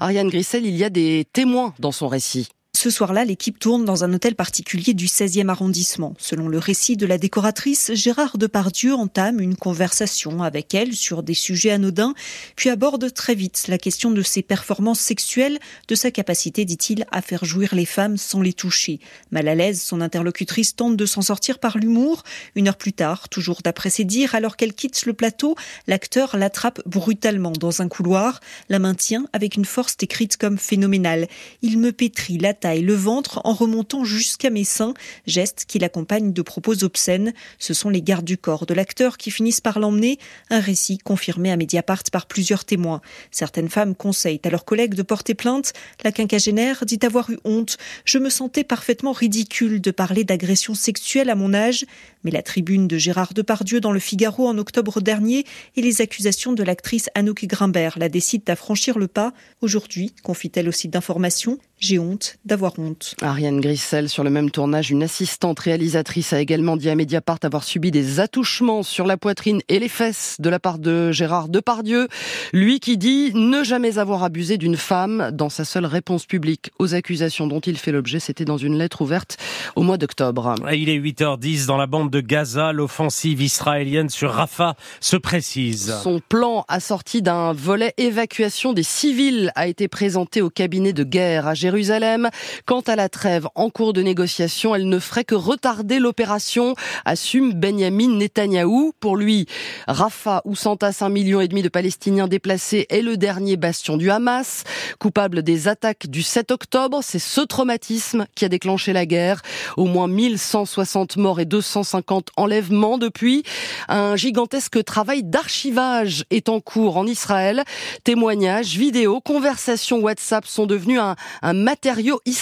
Ariane 0.00 0.28
Grissel, 0.28 0.66
il 0.66 0.76
y 0.76 0.84
a 0.84 0.90
des 0.90 1.26
témoins 1.32 1.74
dans 1.78 1.92
son 1.92 2.08
récit. 2.08 2.48
Ce 2.82 2.88
soir-là, 2.88 3.26
l'équipe 3.26 3.58
tourne 3.58 3.84
dans 3.84 4.04
un 4.04 4.12
hôtel 4.14 4.34
particulier 4.34 4.94
du 4.94 5.04
16e 5.04 5.50
arrondissement. 5.50 6.14
Selon 6.16 6.48
le 6.48 6.56
récit 6.56 6.96
de 6.96 7.04
la 7.04 7.18
décoratrice, 7.18 7.92
Gérard 7.92 8.38
Depardieu 8.38 8.94
entame 8.94 9.38
une 9.38 9.54
conversation 9.54 10.42
avec 10.42 10.72
elle 10.72 10.94
sur 10.94 11.22
des 11.22 11.34
sujets 11.34 11.72
anodins, 11.72 12.14
puis 12.56 12.70
aborde 12.70 13.12
très 13.12 13.34
vite 13.34 13.66
la 13.68 13.76
question 13.76 14.10
de 14.10 14.22
ses 14.22 14.40
performances 14.40 15.00
sexuelles, 15.00 15.58
de 15.88 15.94
sa 15.94 16.10
capacité, 16.10 16.64
dit-il, 16.64 17.04
à 17.12 17.20
faire 17.20 17.44
jouir 17.44 17.74
les 17.74 17.84
femmes 17.84 18.16
sans 18.16 18.40
les 18.40 18.54
toucher. 18.54 18.98
Mal 19.30 19.48
à 19.48 19.54
l'aise, 19.54 19.82
son 19.82 20.00
interlocutrice 20.00 20.74
tente 20.74 20.96
de 20.96 21.04
s'en 21.04 21.20
sortir 21.20 21.58
par 21.58 21.76
l'humour. 21.76 22.22
Une 22.54 22.68
heure 22.68 22.78
plus 22.78 22.94
tard, 22.94 23.28
toujours 23.28 23.60
d'après 23.62 23.90
ses 23.90 24.04
dires, 24.04 24.34
alors 24.34 24.56
qu'elle 24.56 24.72
quitte 24.72 25.04
le 25.04 25.12
plateau, 25.12 25.54
l'acteur 25.86 26.34
l'attrape 26.38 26.80
brutalement 26.86 27.52
dans 27.52 27.82
un 27.82 27.88
couloir, 27.88 28.40
la 28.70 28.78
maintient 28.78 29.26
avec 29.34 29.56
une 29.56 29.66
force 29.66 29.98
décrite 29.98 30.38
comme 30.38 30.56
phénoménale. 30.56 31.28
Il 31.60 31.78
me 31.78 31.92
pétrit 31.92 32.38
la 32.38 32.54
et 32.74 32.82
le 32.82 32.94
ventre 32.94 33.40
en 33.44 33.52
remontant 33.52 34.04
jusqu'à 34.04 34.50
mes 34.50 34.64
seins, 34.64 34.94
geste 35.26 35.64
qui 35.66 35.78
l'accompagne 35.78 36.32
de 36.32 36.42
propos 36.42 36.84
obscènes. 36.84 37.32
Ce 37.58 37.74
sont 37.74 37.90
les 37.90 38.02
gardes 38.02 38.24
du 38.24 38.38
corps 38.38 38.66
de 38.66 38.74
l'acteur 38.74 39.16
qui 39.16 39.30
finissent 39.30 39.60
par 39.60 39.78
l'emmener, 39.78 40.18
un 40.50 40.60
récit 40.60 40.98
confirmé 40.98 41.50
à 41.50 41.56
Mediapart 41.56 42.04
par 42.12 42.26
plusieurs 42.26 42.64
témoins. 42.64 43.00
Certaines 43.30 43.68
femmes 43.68 43.94
conseillent 43.94 44.40
à 44.44 44.50
leurs 44.50 44.64
collègues 44.64 44.94
de 44.94 45.02
porter 45.02 45.34
plainte. 45.34 45.72
La 46.04 46.12
quinquagénaire 46.12 46.84
dit 46.86 47.00
avoir 47.02 47.30
eu 47.30 47.38
honte. 47.44 47.78
Je 48.04 48.18
me 48.18 48.30
sentais 48.30 48.64
parfaitement 48.64 49.12
ridicule 49.12 49.80
de 49.80 49.90
parler 49.90 50.24
d'agression 50.24 50.74
sexuelle 50.74 51.30
à 51.30 51.34
mon 51.34 51.54
âge, 51.54 51.84
mais 52.24 52.30
la 52.30 52.42
tribune 52.42 52.86
de 52.86 52.98
Gérard 52.98 53.34
Depardieu 53.34 53.80
dans 53.80 53.92
le 53.92 54.00
Figaro 54.00 54.46
en 54.46 54.58
octobre 54.58 55.00
dernier 55.00 55.44
et 55.76 55.82
les 55.82 56.00
accusations 56.00 56.52
de 56.52 56.62
l'actrice 56.62 57.08
Anouk 57.14 57.44
Grimbert 57.46 57.98
la 57.98 58.08
décident 58.08 58.44
d'affranchir 58.46 58.98
le 58.98 59.08
pas. 59.08 59.32
Aujourd'hui, 59.60 60.12
confie-t-elle 60.22 60.68
au 60.68 60.72
site 60.72 60.92
d'information, 60.92 61.58
j'ai 61.78 61.98
honte 61.98 62.36
d'avoir 62.44 62.59
honte. 62.78 63.14
Ariane 63.22 63.60
Grissel, 63.60 64.08
sur 64.08 64.24
le 64.24 64.30
même 64.30 64.50
tournage, 64.50 64.90
une 64.90 65.02
assistante 65.02 65.58
réalisatrice 65.60 66.32
a 66.32 66.40
également 66.40 66.76
dit 66.76 66.90
à 66.90 66.94
Mediapart 66.94 67.38
avoir 67.42 67.64
subi 67.64 67.90
des 67.90 68.20
attouchements 68.20 68.82
sur 68.82 69.06
la 69.06 69.16
poitrine 69.16 69.60
et 69.68 69.78
les 69.78 69.88
fesses 69.88 70.36
de 70.38 70.50
la 70.50 70.58
part 70.58 70.78
de 70.78 71.12
Gérard 71.12 71.48
Depardieu. 71.48 72.08
Lui 72.52 72.80
qui 72.80 72.98
dit 72.98 73.32
ne 73.34 73.64
jamais 73.64 73.98
avoir 73.98 74.22
abusé 74.22 74.58
d'une 74.58 74.76
femme 74.76 75.30
dans 75.32 75.48
sa 75.48 75.64
seule 75.64 75.86
réponse 75.86 76.26
publique 76.26 76.70
aux 76.78 76.94
accusations 76.94 77.46
dont 77.46 77.60
il 77.60 77.78
fait 77.78 77.92
l'objet. 77.92 78.20
C'était 78.20 78.44
dans 78.44 78.58
une 78.58 78.76
lettre 78.76 79.02
ouverte 79.02 79.36
au 79.76 79.82
mois 79.82 79.96
d'octobre. 79.96 80.54
Il 80.72 80.88
est 80.88 80.98
8h10 80.98 81.66
dans 81.66 81.76
la 81.76 81.86
bande 81.86 82.10
de 82.10 82.20
Gaza. 82.20 82.72
L'offensive 82.72 83.40
israélienne 83.40 84.08
sur 84.08 84.32
Rafah 84.32 84.74
se 85.00 85.16
précise. 85.16 85.94
Son 86.02 86.20
plan 86.20 86.64
assorti 86.68 87.22
d'un 87.22 87.52
volet 87.52 87.94
évacuation 87.96 88.72
des 88.72 88.82
civils 88.82 89.52
a 89.54 89.66
été 89.66 89.88
présenté 89.88 90.42
au 90.42 90.50
cabinet 90.50 90.92
de 90.92 91.04
guerre 91.04 91.46
à 91.46 91.54
Jérusalem. 91.54 92.28
Quant 92.66 92.80
à 92.80 92.96
la 92.96 93.08
trêve 93.08 93.48
en 93.54 93.70
cours 93.70 93.92
de 93.92 94.02
négociation, 94.02 94.74
elle 94.74 94.88
ne 94.88 94.98
ferait 94.98 95.24
que 95.24 95.34
retarder 95.34 95.98
l'opération, 95.98 96.74
assume 97.04 97.52
Benjamin 97.52 98.08
Netanyahou. 98.16 98.92
Pour 99.00 99.16
lui, 99.16 99.46
Rafah, 99.86 100.42
où 100.44 100.54
s'entassent 100.54 101.02
un 101.02 101.08
million 101.08 101.40
et 101.40 101.48
demi 101.48 101.62
de 101.62 101.68
Palestiniens 101.68 102.28
déplacés, 102.28 102.86
est 102.90 103.02
le 103.02 103.16
dernier 103.16 103.56
bastion 103.56 103.96
du 103.96 104.10
Hamas. 104.10 104.64
Coupable 104.98 105.42
des 105.42 105.68
attaques 105.68 106.06
du 106.08 106.22
7 106.22 106.50
octobre, 106.50 107.00
c'est 107.02 107.18
ce 107.18 107.40
traumatisme 107.40 108.26
qui 108.34 108.44
a 108.44 108.48
déclenché 108.48 108.92
la 108.92 109.06
guerre. 109.06 109.42
Au 109.76 109.86
moins 109.86 110.08
1160 110.08 111.16
morts 111.16 111.40
et 111.40 111.44
250 111.44 112.30
enlèvements 112.36 112.98
depuis. 112.98 113.42
Un 113.88 114.16
gigantesque 114.16 114.84
travail 114.84 115.22
d'archivage 115.22 116.24
est 116.30 116.48
en 116.48 116.60
cours 116.60 116.96
en 116.96 117.06
Israël. 117.06 117.64
Témoignages, 118.04 118.76
vidéos, 118.76 119.20
conversations 119.20 119.98
WhatsApp 119.98 120.46
sont 120.46 120.66
devenus 120.66 121.00
un 121.42 121.52
matériau 121.52 122.20
historique. 122.26 122.39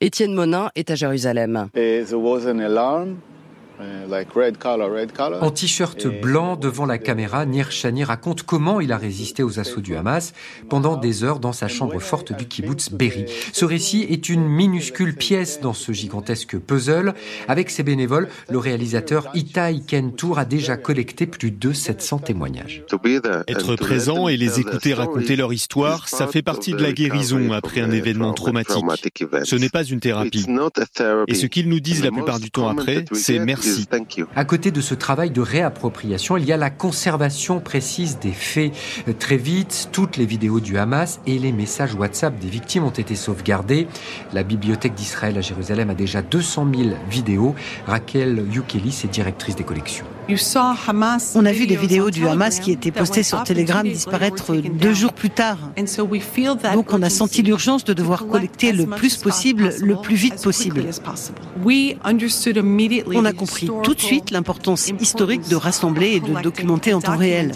Étienne 0.00 0.34
Monin 0.34 0.70
est 0.74 0.90
à 0.90 0.94
Jérusalem. 0.94 1.68
En 5.40 5.50
t-shirt 5.50 6.06
blanc 6.20 6.56
devant 6.56 6.86
la 6.86 6.98
caméra, 6.98 7.44
Nir 7.44 7.72
Shani 7.72 8.04
raconte 8.04 8.42
comment 8.44 8.80
il 8.80 8.92
a 8.92 8.98
résisté 8.98 9.42
aux 9.42 9.58
assauts 9.58 9.80
du 9.80 9.96
Hamas 9.96 10.32
pendant 10.68 10.96
des 10.96 11.24
heures 11.24 11.40
dans 11.40 11.52
sa 11.52 11.68
chambre 11.68 11.98
forte 12.00 12.32
du 12.32 12.46
kibbutz 12.46 12.90
Berry. 12.92 13.26
Ce 13.52 13.64
récit 13.64 14.06
est 14.08 14.28
une 14.28 14.46
minuscule 14.46 15.16
pièce 15.16 15.60
dans 15.60 15.72
ce 15.72 15.92
gigantesque 15.92 16.58
puzzle. 16.58 17.14
Avec 17.48 17.70
ses 17.70 17.82
bénévoles, 17.82 18.28
le 18.48 18.58
réalisateur 18.58 19.28
Itai 19.34 19.80
Kentour 19.86 20.38
a 20.38 20.44
déjà 20.44 20.76
collecté 20.76 21.26
plus 21.26 21.50
de 21.50 21.72
700 21.72 22.18
témoignages. 22.20 22.84
Être 23.48 23.76
présent 23.76 24.28
et 24.28 24.36
les 24.36 24.60
écouter 24.60 24.94
raconter 24.94 25.36
leur 25.36 25.52
histoire, 25.52 26.08
ça 26.08 26.26
fait 26.28 26.42
partie 26.42 26.72
de 26.72 26.82
la 26.82 26.92
guérison 26.92 27.52
après 27.52 27.80
un 27.80 27.90
événement 27.90 28.32
traumatique. 28.32 28.84
Ce 29.42 29.56
n'est 29.56 29.68
pas 29.68 29.84
une 29.84 30.00
thérapie. 30.00 30.46
Et 31.26 31.34
ce 31.34 31.46
qu'ils 31.46 31.68
nous 31.68 31.80
disent 31.80 32.04
la 32.04 32.12
plupart 32.12 32.38
du 32.38 32.50
temps 32.50 32.68
après, 32.68 33.04
c'est 33.12 33.38
merci. 33.40 33.64
À 34.34 34.44
côté 34.44 34.70
de 34.70 34.80
ce 34.80 34.94
travail 34.94 35.30
de 35.30 35.40
réappropriation, 35.40 36.36
il 36.36 36.44
y 36.44 36.52
a 36.52 36.56
la 36.56 36.70
conservation 36.70 37.60
précise 37.60 38.18
des 38.18 38.32
faits. 38.32 38.72
Très 39.18 39.36
vite, 39.36 39.88
toutes 39.92 40.16
les 40.16 40.26
vidéos 40.26 40.60
du 40.60 40.78
Hamas 40.78 41.20
et 41.26 41.38
les 41.38 41.52
messages 41.52 41.94
WhatsApp 41.94 42.38
des 42.38 42.48
victimes 42.48 42.84
ont 42.84 42.90
été 42.90 43.14
sauvegardés. 43.14 43.86
La 44.32 44.42
bibliothèque 44.42 44.94
d'Israël 44.94 45.38
à 45.38 45.40
Jérusalem 45.40 45.90
a 45.90 45.94
déjà 45.94 46.22
200 46.22 46.66
000 46.74 46.90
vidéos. 47.08 47.54
Raquel 47.86 48.44
Yukeli 48.50 48.88
est 48.88 49.08
directrice 49.08 49.56
des 49.56 49.64
collections. 49.64 50.06
On 50.28 51.44
a 51.44 51.52
vu 51.52 51.66
des 51.66 51.76
vidéos 51.76 52.10
du 52.10 52.26
Hamas 52.26 52.60
qui 52.60 52.72
étaient 52.72 52.90
postées 52.90 53.22
sur 53.22 53.42
Telegram 53.44 53.86
disparaître 53.86 54.54
deux 54.54 54.94
jours 54.94 55.12
plus 55.12 55.30
tard. 55.30 55.58
Donc 56.74 56.92
on 56.92 57.02
a 57.02 57.10
senti 57.10 57.42
l'urgence 57.42 57.84
de 57.84 57.92
devoir 57.92 58.26
collecter 58.26 58.72
le 58.72 58.86
plus 58.86 59.16
possible, 59.16 59.70
le 59.80 59.96
plus 59.96 60.14
vite 60.14 60.42
possible. 60.42 60.84
On 63.14 63.24
a 63.24 63.32
compris 63.32 63.70
tout 63.82 63.94
de 63.94 64.00
suite 64.00 64.30
l'importance 64.30 64.88
historique 65.00 65.48
de 65.48 65.56
rassembler 65.56 66.12
et 66.12 66.20
de 66.20 66.40
documenter 66.40 66.94
en 66.94 67.00
temps 67.00 67.16
réel. 67.16 67.52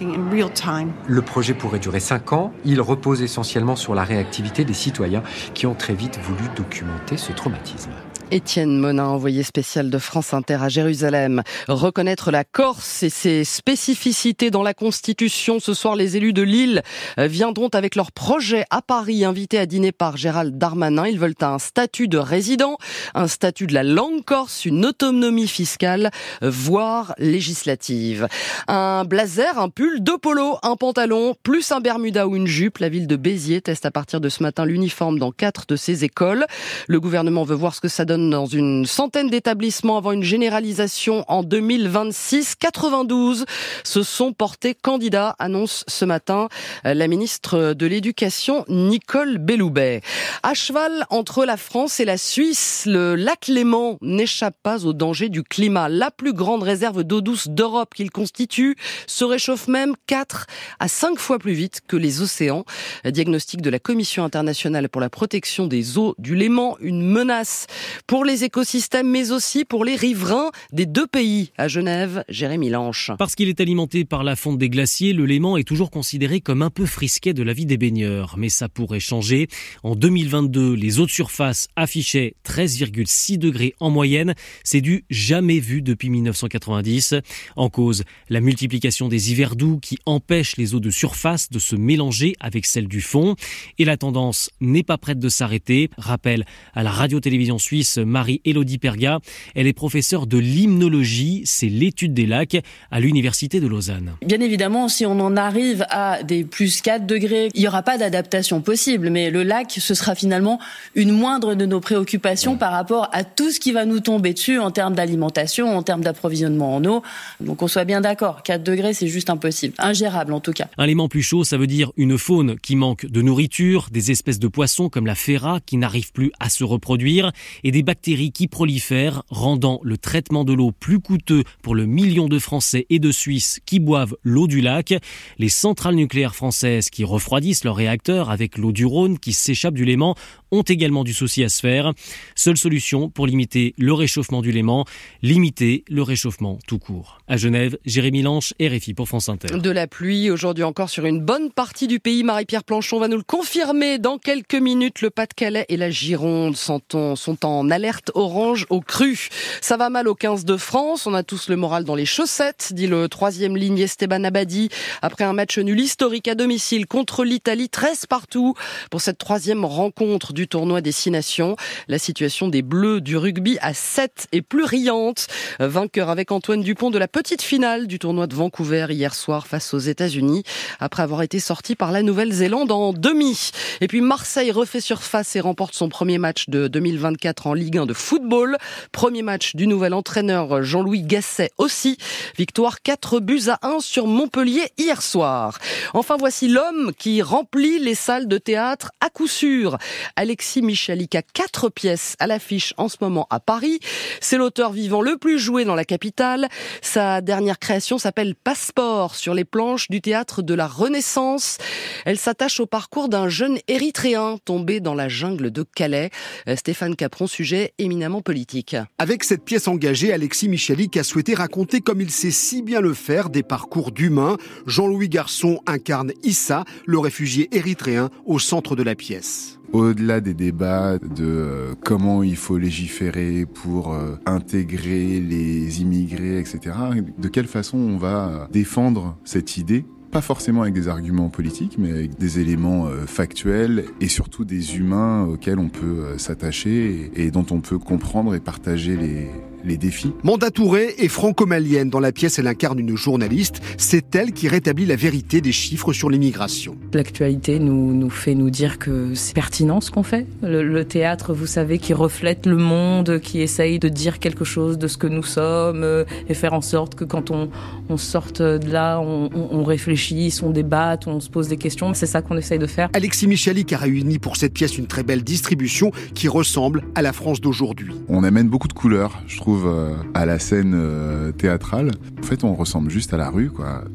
Le 1.06 1.22
projet 1.22 1.54
pourrait 1.54 1.78
durer 1.78 2.00
cinq 2.00 2.32
ans. 2.32 2.52
Il 2.64 2.80
repose 2.80 3.22
essentiellement 3.22 3.76
sur 3.76 3.94
la 3.94 4.04
réactivité 4.04 4.64
des 4.64 4.74
citoyens 4.74 5.22
qui 5.54 5.66
ont 5.66 5.74
très 5.74 5.94
vite 5.94 6.18
voulu 6.22 6.44
documenter 6.56 7.16
ce 7.16 7.32
traumatisme. 7.32 7.90
Étienne 8.30 8.78
Monin, 8.78 9.06
envoyé 9.06 9.42
spécial 9.42 9.88
de 9.88 9.96
France 9.96 10.34
Inter 10.34 10.58
à 10.60 10.68
Jérusalem. 10.68 11.42
Reconnaître 11.66 12.30
la 12.30 12.44
Corse 12.44 13.02
et 13.02 13.08
ses 13.08 13.42
spécificités 13.42 14.50
dans 14.50 14.62
la 14.62 14.74
Constitution. 14.74 15.60
Ce 15.60 15.72
soir, 15.72 15.96
les 15.96 16.18
élus 16.18 16.34
de 16.34 16.42
Lille 16.42 16.82
viendront 17.16 17.68
avec 17.68 17.96
leur 17.96 18.12
projet 18.12 18.66
à 18.68 18.82
Paris, 18.82 19.24
invités 19.24 19.58
à 19.58 19.64
dîner 19.64 19.92
par 19.92 20.18
Gérald 20.18 20.58
Darmanin. 20.58 21.06
Ils 21.06 21.18
veulent 21.18 21.32
un 21.40 21.58
statut 21.58 22.06
de 22.06 22.18
résident, 22.18 22.76
un 23.14 23.28
statut 23.28 23.66
de 23.66 23.72
la 23.72 23.82
langue 23.82 24.22
corse, 24.24 24.66
une 24.66 24.84
autonomie 24.84 25.48
fiscale, 25.48 26.10
voire 26.42 27.14
législative. 27.16 28.28
Un 28.66 29.04
blazer, 29.04 29.58
un 29.58 29.70
pull, 29.70 30.00
deux 30.00 30.18
polos, 30.18 30.58
un 30.62 30.76
pantalon, 30.76 31.34
plus 31.42 31.72
un 31.72 31.80
bermuda 31.80 32.26
ou 32.28 32.36
une 32.36 32.46
jupe. 32.46 32.76
La 32.78 32.90
ville 32.90 33.06
de 33.06 33.16
Béziers 33.16 33.62
teste 33.62 33.86
à 33.86 33.90
partir 33.90 34.20
de 34.20 34.28
ce 34.28 34.42
matin 34.42 34.66
l'uniforme 34.66 35.18
dans 35.18 35.32
quatre 35.32 35.64
de 35.66 35.76
ses 35.76 36.04
écoles. 36.04 36.44
Le 36.88 37.00
gouvernement 37.00 37.44
veut 37.44 37.56
voir 37.56 37.74
ce 37.74 37.80
que 37.80 37.88
ça 37.88 38.04
donne 38.04 38.17
dans 38.18 38.46
une 38.46 38.84
centaine 38.84 39.30
d'établissements 39.30 39.96
avant 39.96 40.12
une 40.12 40.24
généralisation 40.24 41.24
en 41.28 41.42
2026. 41.42 42.56
92 42.56 43.44
se 43.84 44.02
sont 44.02 44.32
portés 44.32 44.74
candidats, 44.74 45.36
annonce 45.38 45.84
ce 45.86 46.04
matin 46.04 46.48
la 46.84 47.06
ministre 47.06 47.74
de 47.74 47.86
l'Éducation 47.86 48.64
Nicole 48.68 49.38
Belloubet. 49.38 50.02
À 50.42 50.54
cheval 50.54 51.06
entre 51.10 51.44
la 51.44 51.56
France 51.56 52.00
et 52.00 52.04
la 52.04 52.18
Suisse, 52.18 52.84
le 52.86 53.14
lac 53.14 53.46
Léman 53.46 53.98
n'échappe 54.02 54.56
pas 54.62 54.84
au 54.84 54.92
danger 54.92 55.28
du 55.28 55.42
climat. 55.42 55.88
La 55.88 56.10
plus 56.10 56.32
grande 56.32 56.64
réserve 56.64 57.04
d'eau 57.04 57.20
douce 57.20 57.48
d'Europe 57.48 57.94
qu'il 57.94 58.10
constitue 58.10 58.76
se 59.06 59.24
réchauffe 59.24 59.68
même 59.68 59.94
4 60.06 60.46
à 60.80 60.88
5 60.88 61.18
fois 61.18 61.38
plus 61.38 61.52
vite 61.52 61.80
que 61.86 61.96
les 61.96 62.20
océans. 62.20 62.64
Diagnostic 63.04 63.62
de 63.62 63.70
la 63.70 63.78
Commission 63.78 64.24
internationale 64.24 64.88
pour 64.88 65.00
la 65.00 65.10
protection 65.10 65.66
des 65.66 65.98
eaux 65.98 66.14
du 66.18 66.34
Léman, 66.34 66.76
une 66.80 67.02
menace 67.02 67.66
pour 68.08 68.24
les 68.24 68.42
écosystèmes, 68.42 69.10
mais 69.10 69.32
aussi 69.32 69.66
pour 69.66 69.84
les 69.84 69.94
riverains 69.94 70.50
des 70.72 70.86
deux 70.86 71.06
pays. 71.06 71.52
À 71.58 71.68
Genève, 71.68 72.24
Jérémy 72.30 72.70
Lanche. 72.70 73.10
Parce 73.18 73.34
qu'il 73.34 73.50
est 73.50 73.60
alimenté 73.60 74.06
par 74.06 74.24
la 74.24 74.34
fonte 74.34 74.56
des 74.56 74.70
glaciers, 74.70 75.12
le 75.12 75.26
Léman 75.26 75.58
est 75.58 75.68
toujours 75.68 75.90
considéré 75.90 76.40
comme 76.40 76.62
un 76.62 76.70
peu 76.70 76.86
frisquet 76.86 77.34
de 77.34 77.42
la 77.42 77.52
vie 77.52 77.66
des 77.66 77.76
baigneurs. 77.76 78.36
Mais 78.38 78.48
ça 78.48 78.70
pourrait 78.70 78.98
changer. 78.98 79.48
En 79.82 79.94
2022, 79.94 80.72
les 80.72 81.00
eaux 81.00 81.04
de 81.04 81.10
surface 81.10 81.68
affichaient 81.76 82.34
13,6 82.46 83.36
degrés 83.36 83.74
en 83.78 83.90
moyenne. 83.90 84.34
C'est 84.64 84.80
du 84.80 85.04
jamais 85.10 85.60
vu 85.60 85.82
depuis 85.82 86.08
1990. 86.08 87.16
En 87.56 87.68
cause, 87.68 88.04
la 88.30 88.40
multiplication 88.40 89.08
des 89.08 89.32
hivers 89.32 89.54
doux 89.54 89.80
qui 89.80 89.98
empêchent 90.06 90.56
les 90.56 90.74
eaux 90.74 90.80
de 90.80 90.90
surface 90.90 91.50
de 91.50 91.58
se 91.58 91.76
mélanger 91.76 92.32
avec 92.40 92.64
celles 92.64 92.88
du 92.88 93.02
fond. 93.02 93.36
Et 93.76 93.84
la 93.84 93.98
tendance 93.98 94.48
n'est 94.62 94.82
pas 94.82 94.96
prête 94.96 95.18
de 95.18 95.28
s'arrêter. 95.28 95.90
Rappel 95.98 96.46
à 96.72 96.82
la 96.82 96.90
radio-télévision 96.90 97.58
suisse 97.58 97.97
Marie-Élodie 98.04 98.78
Perga. 98.78 99.20
Elle 99.54 99.66
est 99.66 99.72
professeure 99.72 100.26
de 100.26 100.38
limnologie, 100.38 101.42
c'est 101.44 101.68
l'étude 101.68 102.14
des 102.14 102.26
lacs 102.26 102.56
à 102.90 103.00
l'Université 103.00 103.60
de 103.60 103.66
Lausanne. 103.66 104.12
Bien 104.24 104.40
évidemment, 104.40 104.88
si 104.88 105.06
on 105.06 105.20
en 105.20 105.36
arrive 105.36 105.86
à 105.90 106.22
des 106.22 106.44
plus 106.44 106.80
4 106.80 107.06
degrés, 107.06 107.48
il 107.54 107.60
n'y 107.60 107.68
aura 107.68 107.82
pas 107.82 107.98
d'adaptation 107.98 108.60
possible, 108.60 109.10
mais 109.10 109.30
le 109.30 109.42
lac, 109.42 109.72
ce 109.78 109.94
sera 109.94 110.14
finalement 110.14 110.58
une 110.94 111.12
moindre 111.12 111.54
de 111.54 111.66
nos 111.66 111.80
préoccupations 111.80 112.56
par 112.56 112.72
rapport 112.72 113.08
à 113.12 113.24
tout 113.24 113.50
ce 113.50 113.60
qui 113.60 113.72
va 113.72 113.84
nous 113.84 114.00
tomber 114.00 114.32
dessus 114.32 114.58
en 114.58 114.70
termes 114.70 114.94
d'alimentation, 114.94 115.76
en 115.76 115.82
termes 115.82 116.02
d'approvisionnement 116.02 116.76
en 116.76 116.84
eau. 116.84 117.02
Donc 117.40 117.62
on 117.62 117.68
soit 117.68 117.84
bien 117.84 118.00
d'accord, 118.00 118.42
4 118.42 118.62
degrés, 118.62 118.94
c'est 118.94 119.08
juste 119.08 119.30
impossible. 119.30 119.74
Ingérable 119.78 120.32
en 120.32 120.40
tout 120.40 120.52
cas. 120.52 120.68
Un 120.78 120.84
élément 120.84 121.08
plus 121.08 121.22
chaud, 121.22 121.44
ça 121.44 121.56
veut 121.56 121.66
dire 121.66 121.92
une 121.96 122.18
faune 122.18 122.58
qui 122.58 122.76
manque 122.76 123.06
de 123.06 123.22
nourriture, 123.22 123.88
des 123.90 124.10
espèces 124.10 124.38
de 124.38 124.48
poissons 124.48 124.88
comme 124.88 125.06
la 125.06 125.14
ferra 125.14 125.60
qui 125.64 125.76
n'arrivent 125.76 126.12
plus 126.12 126.32
à 126.40 126.48
se 126.48 126.64
reproduire 126.64 127.32
et 127.64 127.70
des 127.70 127.82
bactéries 127.88 128.32
qui 128.32 128.48
prolifèrent, 128.48 129.22
rendant 129.30 129.80
le 129.82 129.96
traitement 129.96 130.44
de 130.44 130.52
l'eau 130.52 130.72
plus 130.72 131.00
coûteux 131.00 131.42
pour 131.62 131.74
le 131.74 131.86
million 131.86 132.28
de 132.28 132.38
Français 132.38 132.84
et 132.90 132.98
de 132.98 133.10
Suisses 133.10 133.60
qui 133.64 133.80
boivent 133.80 134.14
l'eau 134.22 134.46
du 134.46 134.60
lac. 134.60 134.92
Les 135.38 135.48
centrales 135.48 135.94
nucléaires 135.94 136.34
françaises 136.34 136.90
qui 136.90 137.02
refroidissent 137.02 137.64
leurs 137.64 137.76
réacteurs 137.76 138.30
avec 138.30 138.58
l'eau 138.58 138.72
du 138.72 138.84
Rhône 138.84 139.18
qui 139.18 139.32
s'échappe 139.32 139.72
du 139.72 139.86
Léman 139.86 140.16
ont 140.50 140.62
également 140.62 141.02
du 141.02 141.14
souci 141.14 141.42
à 141.44 141.48
se 141.48 141.60
faire. 141.60 141.94
Seule 142.34 142.58
solution 142.58 143.08
pour 143.08 143.26
limiter 143.26 143.74
le 143.78 143.94
réchauffement 143.94 144.42
du 144.42 144.52
Léman, 144.52 144.84
limiter 145.22 145.84
le 145.88 146.02
réchauffement 146.02 146.58
tout 146.66 146.78
court. 146.78 147.20
À 147.26 147.38
Genève, 147.38 147.78
Jérémy 147.86 148.20
Lanche, 148.20 148.52
RFI 148.60 148.92
pour 148.92 149.08
France 149.08 149.30
Inter. 149.30 149.58
De 149.58 149.70
la 149.70 149.86
pluie 149.86 150.30
aujourd'hui 150.30 150.64
encore 150.64 150.90
sur 150.90 151.06
une 151.06 151.20
bonne 151.20 151.50
partie 151.50 151.86
du 151.86 152.00
pays. 152.00 152.22
Marie-Pierre 152.22 152.64
Planchon 152.64 152.98
va 152.98 153.08
nous 153.08 153.16
le 153.16 153.22
confirmer 153.22 153.98
dans 153.98 154.18
quelques 154.18 154.54
minutes. 154.54 155.00
Le 155.00 155.08
Pas-de-Calais 155.08 155.64
et 155.70 155.78
la 155.78 155.88
Gironde 155.88 156.56
sont 156.56 156.82
en 156.94 157.70
alerte 157.78 158.10
orange 158.14 158.66
au 158.70 158.80
cru. 158.80 159.28
Ça 159.60 159.76
va 159.76 159.88
mal 159.88 160.08
au 160.08 160.16
15 160.16 160.44
de 160.44 160.56
France. 160.56 161.06
On 161.06 161.14
a 161.14 161.22
tous 161.22 161.48
le 161.48 161.54
moral 161.54 161.84
dans 161.84 161.94
les 161.94 162.06
chaussettes, 162.06 162.72
dit 162.72 162.88
le 162.88 163.08
troisième 163.08 163.56
ligne 163.56 163.78
Esteban 163.78 164.24
Abadi. 164.24 164.68
Après 165.00 165.22
un 165.22 165.32
match 165.32 165.58
nul 165.58 165.78
historique 165.78 166.26
à 166.26 166.34
domicile 166.34 166.88
contre 166.88 167.22
l'Italie, 167.22 167.68
13 167.68 168.06
partout 168.06 168.54
pour 168.90 169.00
cette 169.00 169.18
troisième 169.18 169.64
rencontre 169.64 170.32
du 170.32 170.48
tournoi 170.48 170.80
Destination. 170.80 171.54
La 171.86 172.00
situation 172.00 172.48
des 172.48 172.62
Bleus 172.62 173.00
du 173.00 173.16
rugby 173.16 173.58
à 173.60 173.74
7 173.74 174.26
est 174.32 174.42
plus 174.42 174.64
riante. 174.64 175.28
Vainqueur 175.60 176.10
avec 176.10 176.32
Antoine 176.32 176.62
Dupont 176.62 176.90
de 176.90 176.98
la 176.98 177.06
petite 177.06 177.42
finale 177.42 177.86
du 177.86 178.00
tournoi 178.00 178.26
de 178.26 178.34
Vancouver 178.34 178.86
hier 178.90 179.14
soir 179.14 179.46
face 179.46 179.72
aux 179.72 179.78
États-Unis 179.78 180.42
après 180.80 181.04
avoir 181.04 181.22
été 181.22 181.38
sorti 181.38 181.76
par 181.76 181.92
la 181.92 182.02
Nouvelle-Zélande 182.02 182.72
en 182.72 182.92
demi. 182.92 183.52
Et 183.80 183.86
puis 183.86 184.00
Marseille 184.00 184.50
refait 184.50 184.80
surface 184.80 185.36
et 185.36 185.40
remporte 185.40 185.74
son 185.74 185.88
premier 185.88 186.18
match 186.18 186.48
de 186.48 186.66
2024 186.66 187.46
en 187.46 187.54
Ligue 187.54 187.67
1 187.76 187.86
de 187.86 187.92
football. 187.92 188.56
Premier 188.92 189.22
match 189.22 189.54
du 189.54 189.66
nouvel 189.66 189.94
entraîneur 189.94 190.62
Jean-Louis 190.62 191.02
Gasset 191.02 191.50
aussi. 191.58 191.98
Victoire 192.36 192.82
4 192.82 193.20
buts 193.20 193.48
à 193.48 193.58
1 193.66 193.80
sur 193.80 194.06
Montpellier 194.06 194.68
hier 194.78 195.02
soir. 195.02 195.58
Enfin 195.94 196.16
voici 196.18 196.48
l'homme 196.48 196.92
qui 196.96 197.22
remplit 197.22 197.78
les 197.78 197.94
salles 197.94 198.28
de 198.28 198.38
théâtre 198.38 198.92
à 199.00 199.10
coup 199.10 199.26
sûr. 199.26 199.78
Alexis 200.16 200.62
Michalik 200.62 201.14
a 201.14 201.22
quatre 201.22 201.68
pièces 201.68 202.14
à 202.18 202.26
l'affiche 202.26 202.74
en 202.76 202.88
ce 202.88 202.96
moment 203.00 203.26
à 203.30 203.40
Paris. 203.40 203.80
C'est 204.20 204.36
l'auteur 204.36 204.72
vivant 204.72 205.00
le 205.00 205.16
plus 205.16 205.38
joué 205.38 205.64
dans 205.64 205.74
la 205.74 205.84
capitale. 205.84 206.48
Sa 206.82 207.20
dernière 207.20 207.58
création 207.58 207.98
s'appelle 207.98 208.34
Passeport 208.34 209.14
sur 209.14 209.34
les 209.34 209.44
planches 209.44 209.88
du 209.88 210.00
théâtre 210.00 210.42
de 210.42 210.54
la 210.54 210.66
Renaissance. 210.66 211.58
Elle 212.04 212.18
s'attache 212.18 212.60
au 212.60 212.66
parcours 212.66 213.08
d'un 213.08 213.28
jeune 213.28 213.58
érythréen 213.68 214.38
tombé 214.44 214.80
dans 214.80 214.94
la 214.94 215.08
jungle 215.08 215.50
de 215.50 215.62
Calais. 215.62 216.10
Stéphane 216.56 216.96
Capron, 216.96 217.26
sujet 217.26 217.47
éminemment 217.78 218.20
politique. 218.20 218.76
Avec 218.98 219.24
cette 219.24 219.44
pièce 219.44 219.68
engagée, 219.68 220.12
Alexis 220.12 220.48
Michalik 220.48 220.96
a 220.96 221.02
souhaité 221.02 221.34
raconter 221.34 221.80
comme 221.80 222.00
il 222.00 222.10
sait 222.10 222.30
si 222.30 222.62
bien 222.62 222.80
le 222.80 222.94
faire 222.94 223.30
des 223.30 223.42
parcours 223.42 223.92
d'humains. 223.92 224.36
Jean-Louis 224.66 225.08
Garçon 225.08 225.60
incarne 225.66 226.12
Issa, 226.22 226.64
le 226.86 226.98
réfugié 226.98 227.48
érythréen 227.52 228.10
au 228.26 228.38
centre 228.38 228.76
de 228.76 228.82
la 228.82 228.94
pièce. 228.94 229.58
au-delà 229.72 230.20
des 230.20 230.34
débats 230.34 230.98
de 230.98 231.24
euh, 231.24 231.74
comment 231.84 232.22
il 232.22 232.36
faut 232.36 232.58
légiférer 232.58 233.44
pour 233.46 233.92
euh, 233.92 234.16
intégrer 234.26 235.20
les 235.20 235.82
immigrés, 235.82 236.38
etc., 236.38 236.74
de 237.18 237.28
quelle 237.28 237.46
façon 237.46 237.78
on 237.78 237.96
va 237.98 238.48
défendre 238.50 239.16
cette 239.24 239.56
idée? 239.56 239.84
Pas 240.10 240.20
forcément 240.20 240.62
avec 240.62 240.74
des 240.74 240.88
arguments 240.88 241.28
politiques, 241.28 241.76
mais 241.78 241.90
avec 241.90 242.18
des 242.18 242.40
éléments 242.40 242.86
euh, 242.86 243.06
factuels 243.06 243.84
et 244.00 244.08
surtout 244.08 244.44
des 244.44 244.76
humains 244.76 245.24
auxquels 245.24 245.58
on 245.58 245.68
peut 245.68 246.18
s'attacher 246.18 247.10
et 247.14 247.30
dont 247.30 247.46
on 247.50 247.60
peut 247.60 247.78
comprendre 247.78 248.34
et 248.34 248.40
partager 248.40 248.96
les, 248.96 249.28
les 249.64 249.76
défis. 249.76 250.12
Manda 250.22 250.50
Touré 250.50 250.94
est 250.98 251.08
franco-malienne. 251.08 251.90
Dans 251.90 252.00
la 252.00 252.12
pièce, 252.12 252.38
elle 252.38 252.46
incarne 252.46 252.78
une 252.78 252.96
journaliste. 252.96 253.60
C'est 253.76 254.14
elle 254.14 254.32
qui 254.32 254.48
rétablit 254.48 254.86
la 254.86 254.96
vérité 254.96 255.40
des 255.40 255.52
chiffres 255.52 255.92
sur 255.92 256.10
l'immigration. 256.10 256.76
L'actualité 256.92 257.58
nous, 257.58 257.94
nous 257.94 258.10
fait 258.10 258.34
nous 258.34 258.50
dire 258.50 258.78
que 258.78 259.14
c'est 259.14 259.34
pertinent 259.34 259.80
ce 259.80 259.90
qu'on 259.90 260.02
fait. 260.02 260.26
Le, 260.42 260.84
théâtre, 260.84 261.34
vous 261.34 261.46
savez, 261.46 261.78
qui 261.78 261.92
reflète 261.92 262.46
le 262.46 262.56
monde, 262.56 263.18
qui 263.20 263.40
essaye 263.40 263.78
de 263.78 263.88
dire 263.88 264.18
quelque 264.18 264.44
chose 264.44 264.78
de 264.78 264.86
ce 264.86 264.96
que 264.96 265.06
nous 265.06 265.22
sommes 265.22 265.82
euh, 265.82 266.04
et 266.28 266.34
faire 266.34 266.54
en 266.54 266.60
sorte 266.60 266.94
que 266.94 267.04
quand 267.04 267.30
on, 267.30 267.50
on 267.88 267.96
sorte 267.96 268.40
de 268.40 268.70
là, 268.70 269.00
on, 269.00 269.28
on, 269.34 269.64
réfléchisse, 269.64 270.42
on 270.42 270.50
débatte, 270.50 271.06
on 271.06 271.20
se 271.20 271.28
pose 271.28 271.48
des 271.48 271.56
questions. 271.56 271.92
C'est 271.94 272.06
ça 272.06 272.22
qu'on 272.22 272.36
essaye 272.36 272.58
de 272.58 272.66
faire. 272.66 272.88
Alexis 272.94 273.26
Michalik 273.26 273.72
a 273.72 273.78
réuni 273.78 274.18
pour 274.18 274.36
cette 274.36 274.54
pièce 274.54 274.78
une 274.78 274.86
très 274.86 275.02
belle 275.02 275.22
distribution 275.22 275.90
qui 276.14 276.28
ressemble 276.28 276.84
à 276.94 277.02
la 277.02 277.12
France 277.12 277.40
d'aujourd'hui. 277.40 277.94
On 278.08 278.24
amène 278.24 278.48
beaucoup 278.48 278.68
de 278.68 278.72
couleurs, 278.72 279.20
je 279.26 279.36
trouve 279.36 279.47
euh, 279.56 279.94
à 280.14 280.26
la 280.26 280.38
scène 280.38 280.74
euh, 280.74 281.32
théâtrale. 281.32 281.92
En 282.18 282.22
fait, 282.22 282.44
on 282.44 282.54
ressemble 282.54 282.90
juste 282.90 283.14
à 283.14 283.16
la 283.16 283.30
rue. 283.30 283.50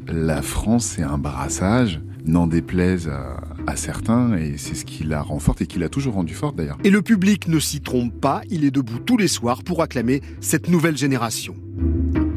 La 0.08 0.42
France, 0.42 0.86
c'est 0.86 1.04
un 1.04 1.18
brassage, 1.18 2.02
n'en 2.26 2.48
déplaise 2.48 3.10
à, 3.68 3.76
certains, 3.76 4.36
et 4.36 4.58
c'est 4.58 4.76
ce 4.76 4.86
qui 4.86 5.04
la 5.04 5.22
rend 5.22 5.40
forte 5.40 5.62
et 5.62 5.68
qui 5.68 5.80
l'a 5.80 5.90
toujours 5.90 6.16
rendue 6.16 6.34
forte 6.34 6.56
d'ailleurs. 6.56 6.78
Et 6.84 6.90
le 6.90 7.02
public 7.02 7.48
ne 7.48 7.60
s'y 7.60 7.82
trompe 7.82 8.14
pas, 8.20 8.42
il 8.50 8.66
est 8.66 8.72
debout 8.72 9.00
tous 9.00 9.18
les 9.18 9.28
soirs 9.28 9.64
pour 9.64 9.82
acclamer 9.82 10.22
cette 10.42 10.70
nouvelle 10.70 10.98
génération. 10.98 11.56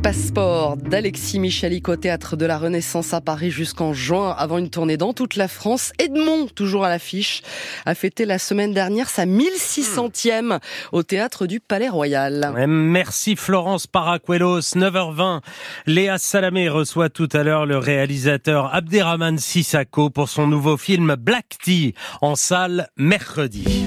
Passeport 0.03 0.77
d'Alexis 0.77 1.39
Michalik 1.39 1.89
au 1.89 1.97
Théâtre 1.97 2.37
de 2.37 2.47
la 2.47 2.59
Renaissance 2.59 3.13
à 3.13 3.21
Paris 3.21 3.51
jusqu'en 3.51 3.93
juin 3.93 4.35
avant 4.39 4.59
une 4.59 4.71
tournée 4.71 4.97
dans 4.97 5.13
toute 5.13 5.37
la 5.37 5.49
France. 5.49 5.93
Edmond, 5.99 6.47
toujours 6.55 6.85
à 6.85 6.89
l'affiche, 6.89 7.43
a 7.85 7.95
fêté 7.95 8.25
la 8.25 8.39
semaine 8.39 8.73
dernière 8.73 9.09
sa 9.09 9.27
1600e 9.27 10.61
au 10.93 11.03
Théâtre 11.03 11.47
du 11.47 11.61
Palais 11.61 11.89
Royal. 11.89 12.53
Merci 12.67 13.37
Florence 13.37 13.87
Paracuelos, 13.87 14.61
9h20. 14.61 15.41
Léa 15.87 16.19
Salamé 16.19 16.69
reçoit 16.69 17.09
tout 17.09 17.29
à 17.33 17.43
l'heure 17.43 17.67
le 17.67 17.79
réalisateur 17.79 18.75
Abderrahman 18.75 19.39
Sissako 19.39 20.11
pour 20.11 20.29
son 20.29 20.47
nouveau 20.47 20.77
film 20.77 21.17
Black 21.17 21.57
Tea 21.63 21.95
en 22.23 22.37
salle 22.37 22.89
mercredi. 22.97 23.87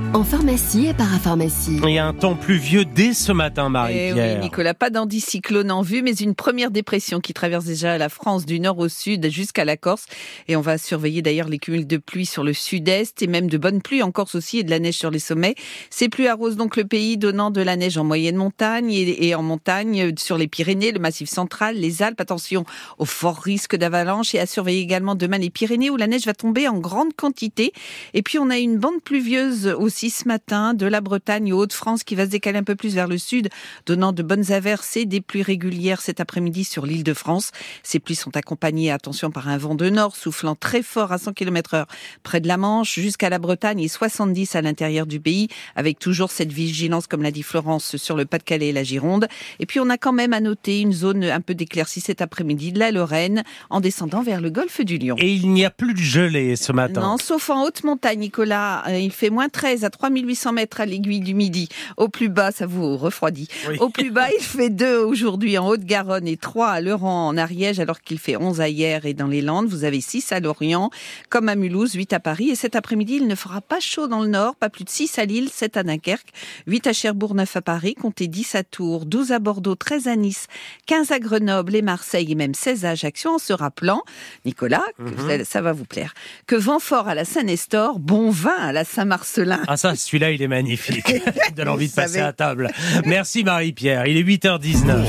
En 0.13 0.25
pharmacie 0.25 0.87
et 0.87 0.93
parapharmacie. 0.93 1.79
Il 1.81 1.89
y 1.89 1.97
a 1.97 2.05
un 2.05 2.13
temps 2.13 2.35
pluvieux 2.35 2.83
dès 2.83 3.13
ce 3.13 3.31
matin, 3.31 3.69
Marie-Pierre. 3.69 4.17
Eh 4.17 4.35
oui, 4.35 4.41
Nicolas, 4.41 4.73
pas 4.73 4.89
d'anticyclone 4.89 5.71
en 5.71 5.83
vue, 5.83 6.01
mais 6.01 6.11
une 6.11 6.35
première 6.35 6.69
dépression 6.69 7.21
qui 7.21 7.33
traverse 7.33 7.63
déjà 7.63 7.97
la 7.97 8.09
France 8.09 8.45
du 8.45 8.59
nord 8.59 8.77
au 8.79 8.89
sud 8.89 9.29
jusqu'à 9.29 9.63
la 9.63 9.77
Corse. 9.77 10.07
Et 10.49 10.57
on 10.57 10.61
va 10.61 10.77
surveiller 10.77 11.21
d'ailleurs 11.21 11.47
les 11.47 11.59
cumuls 11.59 11.87
de 11.87 11.95
pluie 11.95 12.25
sur 12.25 12.43
le 12.43 12.51
sud-est 12.51 13.21
et 13.21 13.27
même 13.27 13.49
de 13.49 13.57
bonnes 13.57 13.81
pluies 13.81 14.03
en 14.03 14.11
Corse 14.11 14.35
aussi 14.35 14.59
et 14.59 14.63
de 14.63 14.69
la 14.69 14.79
neige 14.79 14.97
sur 14.97 15.11
les 15.11 15.19
sommets. 15.19 15.55
Ces 15.89 16.09
pluies 16.09 16.27
arrosent 16.27 16.57
donc 16.57 16.75
le 16.75 16.83
pays, 16.83 17.17
donnant 17.17 17.49
de 17.49 17.61
la 17.61 17.77
neige 17.77 17.97
en 17.97 18.03
moyenne 18.03 18.35
montagne 18.35 18.91
et 18.91 19.33
en 19.33 19.43
montagne 19.43 20.11
sur 20.17 20.37
les 20.37 20.49
Pyrénées, 20.49 20.91
le 20.91 20.99
Massif 20.99 21.29
central, 21.29 21.77
les 21.77 22.03
Alpes. 22.03 22.19
Attention 22.19 22.65
au 22.97 23.05
fort 23.05 23.37
risque 23.37 23.77
d'avalanche 23.77 24.35
et 24.35 24.39
à 24.39 24.45
surveiller 24.45 24.81
également 24.81 25.15
demain 25.15 25.37
les 25.37 25.49
Pyrénées 25.49 25.89
où 25.89 25.95
la 25.95 26.07
neige 26.07 26.25
va 26.25 26.33
tomber 26.33 26.67
en 26.67 26.79
grande 26.79 27.13
quantité. 27.13 27.71
Et 28.13 28.23
puis 28.23 28.39
on 28.39 28.49
a 28.49 28.57
une 28.57 28.77
bande 28.77 29.01
pluvieuse 29.05 29.67
aussi 29.67 30.00
ce 30.09 30.27
matin 30.27 30.73
de 30.73 30.85
la 30.85 31.01
Bretagne 31.01 31.53
aux 31.53 31.59
Hauts-de-France 31.63 32.03
qui 32.03 32.15
va 32.15 32.25
se 32.25 32.31
décaler 32.31 32.59
un 32.59 32.63
peu 32.63 32.75
plus 32.75 32.95
vers 32.95 33.07
le 33.07 33.17
sud, 33.17 33.49
donnant 33.85 34.11
de 34.11 34.23
bonnes 34.23 34.51
averses 34.51 34.97
et 34.97 35.05
des 35.05 35.21
pluies 35.21 35.43
régulières 35.43 36.01
cet 36.01 36.19
après-midi 36.19 36.63
sur 36.63 36.85
l'île 36.85 37.03
de 37.03 37.13
France. 37.13 37.51
Ces 37.83 37.99
pluies 37.99 38.15
sont 38.15 38.35
accompagnées, 38.35 38.91
attention, 38.91 39.31
par 39.31 39.47
un 39.47 39.57
vent 39.57 39.75
de 39.75 39.89
nord 39.89 40.15
soufflant 40.15 40.55
très 40.55 40.81
fort 40.81 41.11
à 41.11 41.17
100 41.17 41.33
km 41.33 41.73
heure 41.75 41.87
près 42.23 42.41
de 42.41 42.47
la 42.47 42.57
Manche 42.57 42.99
jusqu'à 42.99 43.29
la 43.29 43.39
Bretagne 43.39 43.79
et 43.79 43.87
70 43.87 44.55
à 44.55 44.61
l'intérieur 44.61 45.05
du 45.05 45.19
pays 45.19 45.47
avec 45.75 45.99
toujours 45.99 46.31
cette 46.31 46.51
vigilance, 46.51 47.07
comme 47.07 47.23
l'a 47.23 47.31
dit 47.31 47.43
Florence, 47.43 47.97
sur 47.97 48.15
le 48.15 48.25
Pas-de-Calais 48.25 48.69
et 48.69 48.73
la 48.73 48.83
Gironde. 48.83 49.27
Et 49.59 49.65
puis 49.65 49.79
on 49.79 49.89
a 49.89 49.97
quand 49.97 50.13
même 50.13 50.33
à 50.33 50.39
noter 50.39 50.81
une 50.81 50.93
zone 50.93 51.23
un 51.23 51.41
peu 51.41 51.53
d'éclaircie 51.53 52.01
cet 52.01 52.21
après-midi 52.21 52.71
de 52.71 52.79
la 52.79 52.91
Lorraine 52.91 53.43
en 53.69 53.79
descendant 53.81 54.23
vers 54.23 54.41
le 54.41 54.49
golfe 54.49 54.81
du 54.81 54.97
Lion. 54.97 55.15
Et 55.19 55.31
il 55.31 55.51
n'y 55.51 55.65
a 55.65 55.69
plus 55.69 55.93
de 55.93 55.99
gelée 55.99 56.55
ce 56.55 56.71
matin. 56.71 57.01
Non, 57.01 57.17
sauf 57.17 57.49
en 57.49 57.63
haute 57.63 57.83
montagne, 57.83 58.19
Nicolas. 58.19 58.83
Euh, 58.87 58.97
il 58.97 59.11
fait 59.11 59.29
moins 59.29 59.49
13 59.49 59.83
à 59.83 59.89
3800 59.91 60.53
mètres 60.53 60.81
à 60.81 60.85
l'aiguille 60.85 61.19
du 61.19 61.33
Midi. 61.33 61.69
Au 61.97 62.07
plus 62.07 62.29
bas, 62.29 62.51
ça 62.51 62.65
vous 62.65 62.97
refroidit. 62.97 63.47
Au 63.79 63.89
plus 63.89 64.11
bas, 64.11 64.29
il 64.31 64.43
fait 64.43 64.69
2 64.69 64.97
aujourd'hui 64.97 65.57
en 65.57 65.67
Haute-Garonne 65.67 66.27
et 66.27 66.37
3 66.37 66.69
à 66.69 66.81
Leran 66.81 67.27
en 67.27 67.37
Ariège 67.37 67.79
alors 67.79 68.01
qu'il 68.01 68.19
fait 68.19 68.37
11 68.37 68.61
à 68.61 68.69
hier 68.69 69.05
et 69.05 69.13
dans 69.13 69.27
les 69.27 69.41
Landes. 69.41 69.67
Vous 69.67 69.83
avez 69.83 70.01
6 70.01 70.31
à 70.31 70.39
Lorient, 70.39 70.89
comme 71.29 71.49
à 71.49 71.55
Mulhouse, 71.55 71.93
8 71.93 72.13
à 72.13 72.19
Paris. 72.19 72.49
Et 72.49 72.55
cet 72.55 72.75
après-midi, 72.75 73.17
il 73.17 73.27
ne 73.27 73.35
fera 73.35 73.61
pas 73.61 73.79
chaud 73.79 74.07
dans 74.07 74.21
le 74.21 74.27
nord, 74.27 74.55
pas 74.55 74.69
plus 74.69 74.83
de 74.83 74.89
6 74.89 75.19
à 75.19 75.25
Lille, 75.25 75.49
7 75.49 75.77
à 75.77 75.83
Dunkerque, 75.83 76.29
8 76.67 76.87
à 76.87 76.93
Cherbourg, 76.93 77.35
9 77.35 77.55
à 77.57 77.61
Paris, 77.61 77.95
comptez 77.95 78.27
10 78.27 78.55
à 78.55 78.63
Tours, 78.63 79.05
12 79.05 79.31
à 79.31 79.39
Bordeaux, 79.39 79.75
13 79.75 80.07
à 80.07 80.15
Nice, 80.15 80.47
15 80.85 81.11
à 81.11 81.19
Grenoble 81.19 81.75
et 81.75 81.81
Marseille 81.81 82.31
et 82.31 82.35
même 82.35 82.53
16 82.53 82.85
à 82.85 82.89
Ajaccio 82.91 83.31
en 83.31 83.37
se 83.37 83.53
rappelant, 83.53 84.03
Nicolas, 84.45 84.83
mhm. 84.99 85.43
ça 85.43 85.61
va 85.61 85.73
vous 85.73 85.85
plaire, 85.85 86.13
que 86.47 86.55
vent 86.55 86.79
fort 86.79 87.07
à 87.07 87.15
la 87.15 87.25
Saint-Nestor, 87.25 87.99
bon 87.99 88.29
vin 88.29 88.55
à 88.57 88.71
la 88.71 88.85
Saint-Marcelin. 88.85 89.61
Ah 89.67 89.77
ça, 89.81 89.95
celui-là, 89.95 90.29
il 90.29 90.41
est 90.43 90.47
magnifique. 90.47 91.11
Donne 91.55 91.67
envie 91.69 91.87
de 91.87 91.93
passer 91.93 92.19
à 92.19 92.33
table. 92.33 92.69
Merci 93.05 93.43
Marie-Pierre. 93.43 94.05
Il 94.05 94.15
est 94.15 94.23
8h19. 94.23 95.05